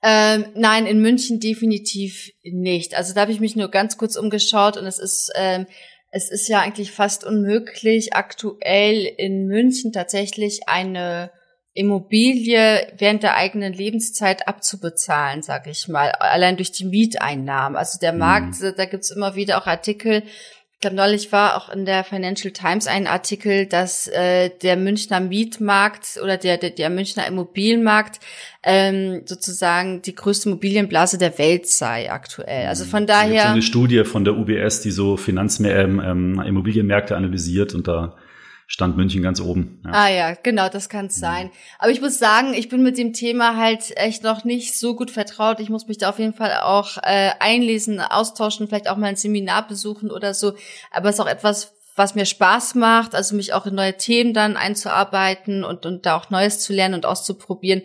[0.03, 2.95] Ähm, nein, in München definitiv nicht.
[2.95, 5.67] Also da habe ich mich nur ganz kurz umgeschaut und es ist ähm,
[6.11, 11.31] es ist ja eigentlich fast unmöglich, aktuell in München tatsächlich eine
[11.75, 17.77] Immobilie während der eigenen Lebenszeit abzubezahlen, sag ich mal, allein durch die Mieteinnahmen.
[17.77, 18.19] Also der mhm.
[18.19, 18.75] Markt, mhm.
[18.77, 20.25] da gibt's immer wieder auch Artikel,
[20.79, 25.19] ich glaube, neulich war auch in der Financial Times ein Artikel, dass äh, der Münchner
[25.19, 28.21] Mietmarkt oder der, der, der Münchner Immobilienmarkt
[28.63, 32.69] ähm, sozusagen die größte Immobilienblase der Welt sei aktuell.
[32.69, 33.27] Also von daher.
[33.27, 37.75] Es gibt so eine Studie von der UBS, die so Finanzmär ähm, ähm, Immobilienmärkte analysiert
[37.75, 38.15] und da
[38.69, 39.81] stand München ganz oben.
[39.85, 39.91] Ja.
[39.93, 41.51] Ah ja, genau, das kann es sein.
[41.79, 45.11] Aber ich muss sagen, ich bin mit dem Thema halt echt noch nicht so gut
[45.11, 45.59] vertraut.
[45.59, 49.17] Ich muss mich da auf jeden Fall auch äh, einlesen, austauschen, vielleicht auch mal ein
[49.17, 50.53] Seminar besuchen oder so.
[50.91, 54.35] Aber es ist auch etwas, was mir Spaß macht, also mich auch in neue Themen
[54.35, 57.83] dann einzuarbeiten und, und da auch Neues zu lernen und auszuprobieren.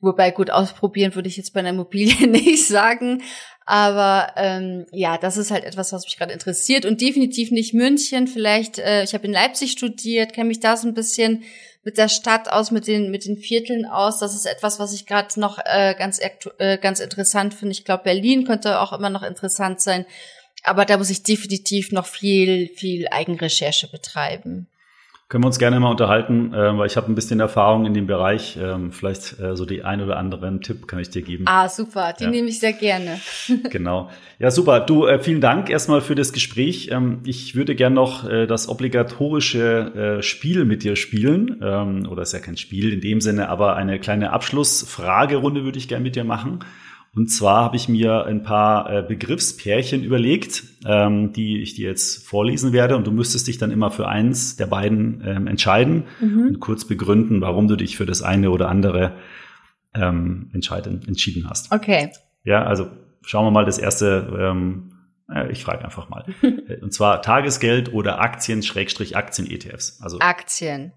[0.00, 3.22] Wobei gut ausprobieren würde ich jetzt bei einer Immobilie nicht sagen.
[3.66, 8.26] Aber ähm, ja, das ist halt etwas, was mich gerade interessiert und definitiv nicht München.
[8.26, 11.44] Vielleicht, äh, ich habe in Leipzig studiert, kenne mich da so ein bisschen
[11.82, 14.18] mit der Stadt aus, mit den mit den Vierteln aus.
[14.18, 16.20] Das ist etwas, was ich gerade noch äh, ganz
[16.58, 17.72] äh, ganz interessant finde.
[17.72, 20.04] Ich glaube, Berlin könnte auch immer noch interessant sein,
[20.62, 24.66] aber da muss ich definitiv noch viel viel Eigenrecherche betreiben.
[25.34, 28.06] Können wir uns gerne mal unterhalten, äh, weil ich habe ein bisschen Erfahrung in dem
[28.06, 28.56] Bereich.
[28.56, 31.46] Ähm, vielleicht äh, so die ein oder anderen Tipp kann ich dir geben.
[31.48, 32.30] Ah, super, die ja.
[32.30, 33.18] nehme ich sehr gerne.
[33.68, 34.10] genau.
[34.38, 34.78] Ja, super.
[34.78, 36.90] Du, äh, vielen Dank erstmal für das Gespräch.
[36.92, 41.60] Ähm, ich würde gerne noch äh, das obligatorische äh, Spiel mit dir spielen.
[41.60, 45.88] Ähm, oder ist ja kein Spiel in dem Sinne, aber eine kleine Abschlussfragerunde würde ich
[45.88, 46.60] gerne mit dir machen.
[47.14, 52.26] Und zwar habe ich mir ein paar äh, Begriffspärchen überlegt, ähm, die ich dir jetzt
[52.26, 52.96] vorlesen werde.
[52.96, 56.48] Und du müsstest dich dann immer für eins der beiden ähm, entscheiden mhm.
[56.48, 59.16] und kurz begründen, warum du dich für das eine oder andere
[59.94, 61.70] ähm, entscheiden, entschieden hast.
[61.70, 62.10] Okay.
[62.42, 62.90] Ja, also
[63.22, 64.36] schauen wir mal das erste.
[64.36, 64.92] Ähm,
[65.32, 66.24] äh, ich frage einfach mal.
[66.82, 70.00] und zwar Tagesgeld oder Aktien, Schrägstrich Aktien-ETFs.
[70.02, 70.92] Also Aktien.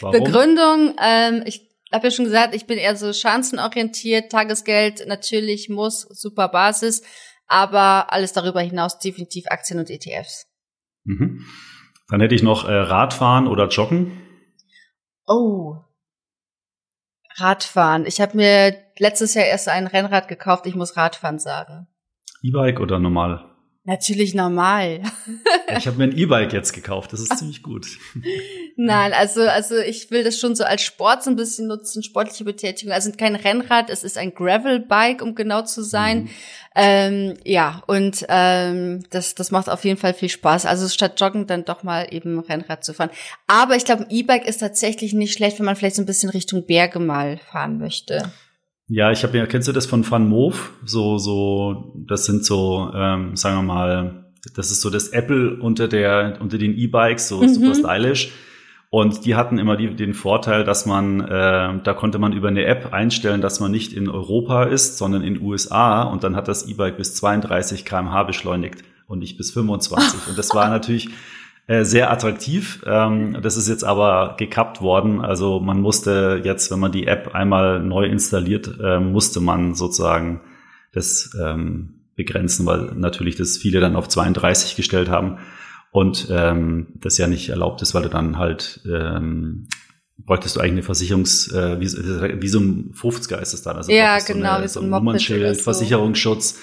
[0.00, 0.12] Warum?
[0.22, 4.32] Begründung, ähm, ich habe ja schon gesagt, ich bin eher so chancenorientiert.
[4.32, 7.02] Tagesgeld natürlich muss, super Basis,
[7.46, 10.46] aber alles darüber hinaus definitiv Aktien und ETFs.
[11.04, 11.44] Mhm.
[12.08, 14.22] Dann hätte ich noch äh, Radfahren oder Joggen.
[15.26, 15.76] Oh.
[17.36, 18.06] Radfahren.
[18.06, 20.66] Ich habe mir letztes Jahr erst ein Rennrad gekauft.
[20.66, 21.86] Ich muss Radfahren sagen.
[22.42, 23.51] E-Bike oder normal?
[23.84, 25.02] Natürlich normal.
[25.76, 27.86] ich habe mir ein E-Bike jetzt gekauft, das ist ziemlich gut.
[28.76, 32.44] Nein, also, also ich will das schon so als Sport so ein bisschen nutzen, sportliche
[32.44, 32.92] Betätigung.
[32.92, 36.22] Also kein Rennrad, es ist ein Gravel-Bike, um genau zu sein.
[36.22, 36.30] Mhm.
[36.76, 40.64] Ähm, ja, und ähm, das, das macht auf jeden Fall viel Spaß.
[40.64, 43.10] Also statt Joggen dann doch mal eben Rennrad zu fahren.
[43.48, 46.30] Aber ich glaube, ein E-Bike ist tatsächlich nicht schlecht, wenn man vielleicht so ein bisschen
[46.30, 48.30] Richtung Berge mal fahren möchte.
[48.94, 50.70] Ja, ich habe ja, kennst du das von Van Moof?
[50.84, 55.88] So, so, das sind so, ähm, sagen wir mal, das ist so das Apple unter
[55.88, 57.48] der, unter den E-Bikes, so mhm.
[57.48, 58.32] super stylisch.
[58.90, 62.66] Und die hatten immer die, den Vorteil, dass man, äh, da konnte man über eine
[62.66, 66.02] App einstellen, dass man nicht in Europa ist, sondern in USA.
[66.02, 70.28] Und dann hat das E-Bike bis 32 kmh beschleunigt und nicht bis 25.
[70.28, 71.08] Und das war natürlich
[71.72, 72.82] äh, sehr attraktiv.
[72.86, 75.20] Ähm, das ist jetzt aber gekappt worden.
[75.20, 80.42] Also man musste jetzt, wenn man die App einmal neu installiert, äh, musste man sozusagen
[80.92, 85.38] das ähm, begrenzen, weil natürlich das viele dann auf 32 gestellt haben
[85.92, 89.66] und ähm, das ja nicht erlaubt ist, weil du dann halt ähm,
[90.18, 93.76] bräuchtest du eigentlich eine Versicherungs, äh, wie, wie so ein 50er ist es dann.
[93.76, 95.62] Also ja, genau, so eine, wie so ein Nummernschild, so.
[95.62, 96.60] Versicherungsschutz.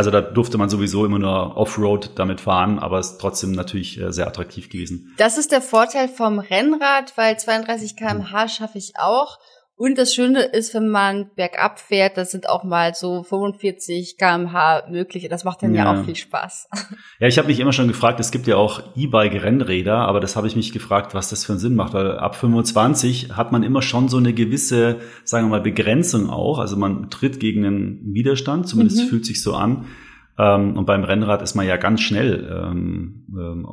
[0.00, 4.00] Also da durfte man sowieso immer nur Offroad damit fahren, aber es ist trotzdem natürlich
[4.00, 5.14] äh, sehr attraktiv gewesen.
[5.18, 9.38] Das ist der Vorteil vom Rennrad, weil 32 km/h schaffe ich auch.
[9.80, 14.82] Und das Schöne ist, wenn man bergab fährt, das sind auch mal so 45 kmh
[14.90, 15.26] möglich.
[15.30, 16.68] Das macht dann ja, ja auch viel Spaß.
[17.18, 20.46] Ja, ich habe mich immer schon gefragt, es gibt ja auch E-Bike-Rennräder, aber das habe
[20.46, 23.80] ich mich gefragt, was das für einen Sinn macht, weil ab 25 hat man immer
[23.80, 26.58] schon so eine gewisse, sagen wir mal, Begrenzung auch.
[26.58, 29.08] Also man tritt gegen einen Widerstand, zumindest mhm.
[29.08, 29.86] fühlt sich so an.
[30.38, 33.66] Ähm, und beim Rennrad ist man ja ganz schnell ähm, ähm,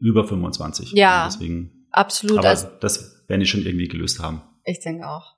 [0.00, 0.92] über 25.
[0.92, 2.38] Ja, deswegen, absolut.
[2.38, 4.42] Aber das werden die schon irgendwie gelöst haben.
[4.70, 5.34] Ich denke auch.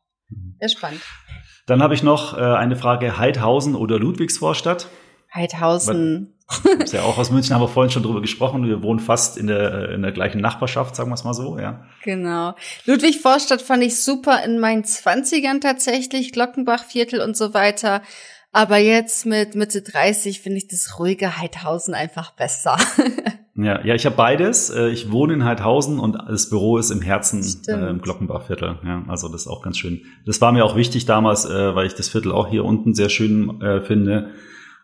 [0.60, 1.00] Sehr spannend.
[1.66, 4.88] Dann habe ich noch äh, eine Frage, Heidhausen oder Ludwigsvorstadt?
[5.34, 6.34] Heidhausen.
[6.80, 8.66] Ist ja auch aus München, haben wir vorhin schon drüber gesprochen.
[8.66, 11.86] Wir wohnen fast in der, in der gleichen Nachbarschaft, sagen wir es mal so, ja.
[12.04, 12.54] Genau.
[12.84, 18.02] Ludwig-Vorstadt fand ich super in meinen Zwanzigern tatsächlich, Glockenbachviertel und so weiter.
[18.50, 22.76] Aber jetzt mit Mitte 30 finde ich das ruhige Heidhausen einfach besser.
[23.54, 24.70] ja, ja, ich habe beides.
[24.70, 28.78] Äh, ich wohne in Heidhausen und das Büro ist im Herzen äh, im Glockenbachviertel.
[28.84, 30.02] Ja, also das ist auch ganz schön.
[30.24, 33.08] Das war mir auch wichtig damals, äh, weil ich das Viertel auch hier unten sehr
[33.08, 34.30] schön äh, finde.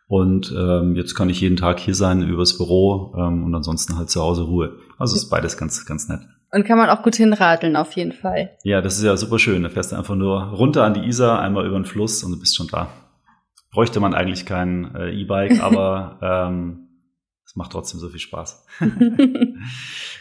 [0.06, 4.10] Und ähm, jetzt kann ich jeden Tag hier sein übers Büro ähm, und ansonsten halt
[4.10, 4.76] zu Hause Ruhe.
[4.98, 6.20] Also ist beides ganz, ganz nett.
[6.50, 8.56] Und kann man auch gut hinradeln, auf jeden Fall.
[8.64, 9.62] Ja, das ist ja super schön.
[9.62, 12.38] Da fährst du einfach nur runter an die Isar, einmal über den Fluss und du
[12.38, 12.88] bist schon da
[13.70, 16.87] bräuchte man eigentlich kein äh, E-Bike, aber ähm,
[17.48, 18.62] es macht trotzdem so viel Spaß.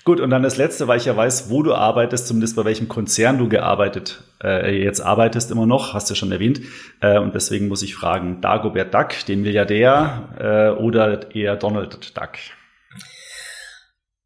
[0.06, 2.88] Gut, und dann das Letzte, weil ich ja weiß, wo du arbeitest, zumindest bei welchem
[2.88, 6.62] Konzern du gearbeitet, äh, jetzt arbeitest immer noch, hast du schon erwähnt.
[7.02, 12.32] Äh, und deswegen muss ich fragen, Dagobert Duck, den Milliardär äh, oder eher Donald Duck?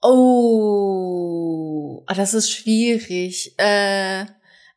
[0.04, 3.56] Oh, ah, das ist schwierig.
[3.58, 4.26] Äh,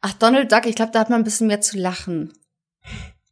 [0.01, 2.33] ach, Donald Duck, ich glaube, da hat man ein bisschen mehr zu lachen.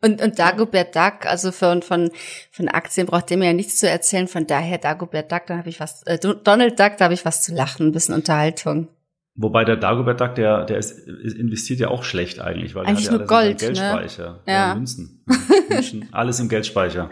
[0.05, 2.11] Und, und Dagobert Duck, also von, von,
[2.51, 4.27] von Aktien braucht der mir ja nichts zu erzählen.
[4.27, 7.43] Von daher Dagobert Duck, da habe ich was, äh, Donald Duck, da habe ich was
[7.43, 8.89] zu lachen, ein bisschen Unterhaltung.
[9.35, 13.13] Wobei der Dagobert Duck, der, der ist, investiert ja auch schlecht eigentlich, weil eigentlich er
[13.13, 13.75] hat ja alles Gold, im ne?
[13.75, 14.33] Geldspeicher.
[14.33, 14.39] Ne?
[14.47, 14.53] Ja.
[14.69, 15.25] ja Münzen.
[15.69, 17.11] München, alles im Geldspeicher.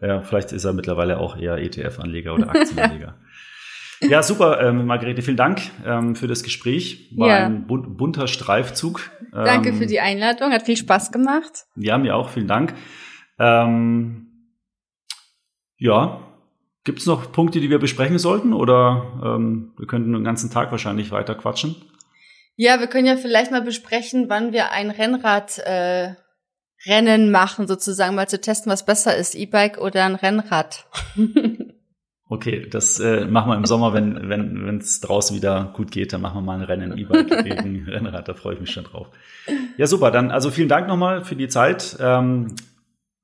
[0.00, 3.14] Ja, vielleicht ist er mittlerweile auch eher ETF-Anleger oder Aktienanleger.
[4.00, 7.10] Ja, super, ähm, Margarete, vielen Dank ähm, für das Gespräch.
[7.16, 7.46] War ja.
[7.46, 9.10] ein bun bunter Streifzug.
[9.32, 11.66] Danke für ähm, die Einladung, hat viel Spaß gemacht.
[11.76, 12.74] Ja, mir auch, vielen Dank.
[13.38, 14.28] Ähm,
[15.76, 16.20] ja,
[16.84, 20.70] gibt es noch Punkte, die wir besprechen sollten oder ähm, wir könnten den ganzen Tag
[20.70, 21.76] wahrscheinlich weiter quatschen?
[22.56, 26.14] Ja, wir können ja vielleicht mal besprechen, wann wir ein Rennrad äh,
[26.86, 30.86] Rennen machen, sozusagen mal zu testen, was besser ist, E-Bike oder ein Rennrad.
[32.30, 36.12] Okay, das äh, machen wir im Sommer, wenn wenn wenn es draußen wieder gut geht,
[36.12, 38.28] dann machen wir mal ein Rennen E-Bike gegen Rennrad.
[38.28, 39.08] Da freue ich mich schon drauf.
[39.78, 40.10] Ja, super.
[40.10, 41.96] Dann also vielen Dank nochmal für die Zeit.
[42.00, 42.54] Ähm,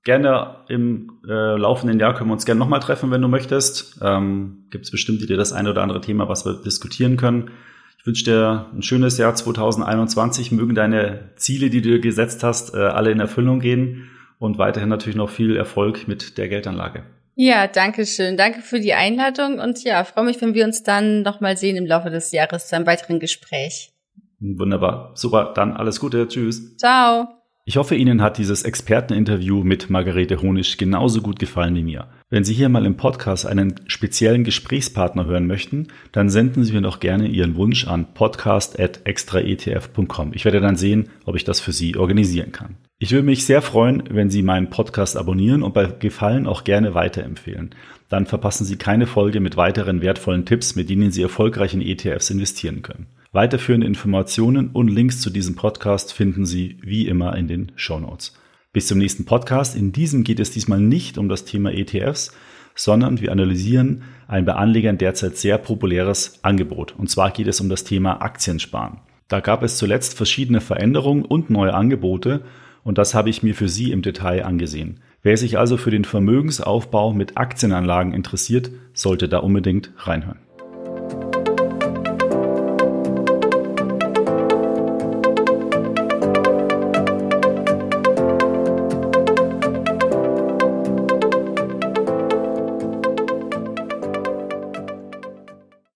[0.05, 4.01] gerne im äh, laufenden Jahr können wir uns gerne nochmal treffen, wenn du möchtest.
[4.01, 7.51] Ähm, Gibt es bestimmt dir das eine oder andere Thema, was wir diskutieren können.
[7.99, 10.51] Ich wünsche dir ein schönes Jahr 2021.
[10.53, 14.89] Mögen deine Ziele, die du dir gesetzt hast, äh, alle in Erfüllung gehen und weiterhin
[14.89, 17.05] natürlich noch viel Erfolg mit der Geldanlage.
[17.37, 18.37] Ja, danke schön.
[18.37, 21.87] Danke für die Einladung und ja, freue mich, wenn wir uns dann nochmal sehen im
[21.87, 23.93] Laufe des Jahres zu einem weiteren Gespräch.
[24.41, 25.13] Wunderbar.
[25.15, 25.53] Super.
[25.55, 26.29] Dann alles Gute.
[26.29, 26.77] Tschüss.
[26.77, 27.29] Ciao.
[27.67, 32.09] Ich hoffe, Ihnen hat dieses Experteninterview mit Margarete Honisch genauso gut gefallen wie mir.
[32.29, 36.83] Wenn Sie hier mal im Podcast einen speziellen Gesprächspartner hören möchten, dann senden Sie mir
[36.83, 40.33] doch gerne Ihren Wunsch an podcast.extraetf.com.
[40.35, 42.77] Ich werde dann sehen, ob ich das für Sie organisieren kann.
[43.01, 46.95] Ich würde mich sehr freuen, wenn Sie meinen Podcast abonnieren und bei Gefallen auch gerne
[46.95, 47.75] weiterempfehlen.
[48.09, 52.31] Dann verpassen Sie keine Folge mit weiteren wertvollen Tipps, mit denen Sie erfolgreich in ETFs
[52.31, 53.09] investieren können.
[53.33, 58.39] Weiterführende Informationen und Links zu diesem Podcast finden Sie wie immer in den Show Notes.
[58.73, 59.75] Bis zum nächsten Podcast.
[59.75, 62.33] In diesem geht es diesmal nicht um das Thema ETFs,
[62.77, 66.95] sondern wir analysieren ein bei Anlegern derzeit sehr populäres Angebot.
[66.97, 68.99] Und zwar geht es um das Thema Aktiensparen.
[69.27, 72.45] Da gab es zuletzt verschiedene Veränderungen und neue Angebote
[72.85, 75.01] und das habe ich mir für Sie im Detail angesehen.
[75.23, 80.39] Wer sich also für den Vermögensaufbau mit Aktienanlagen interessiert, sollte da unbedingt reinhören.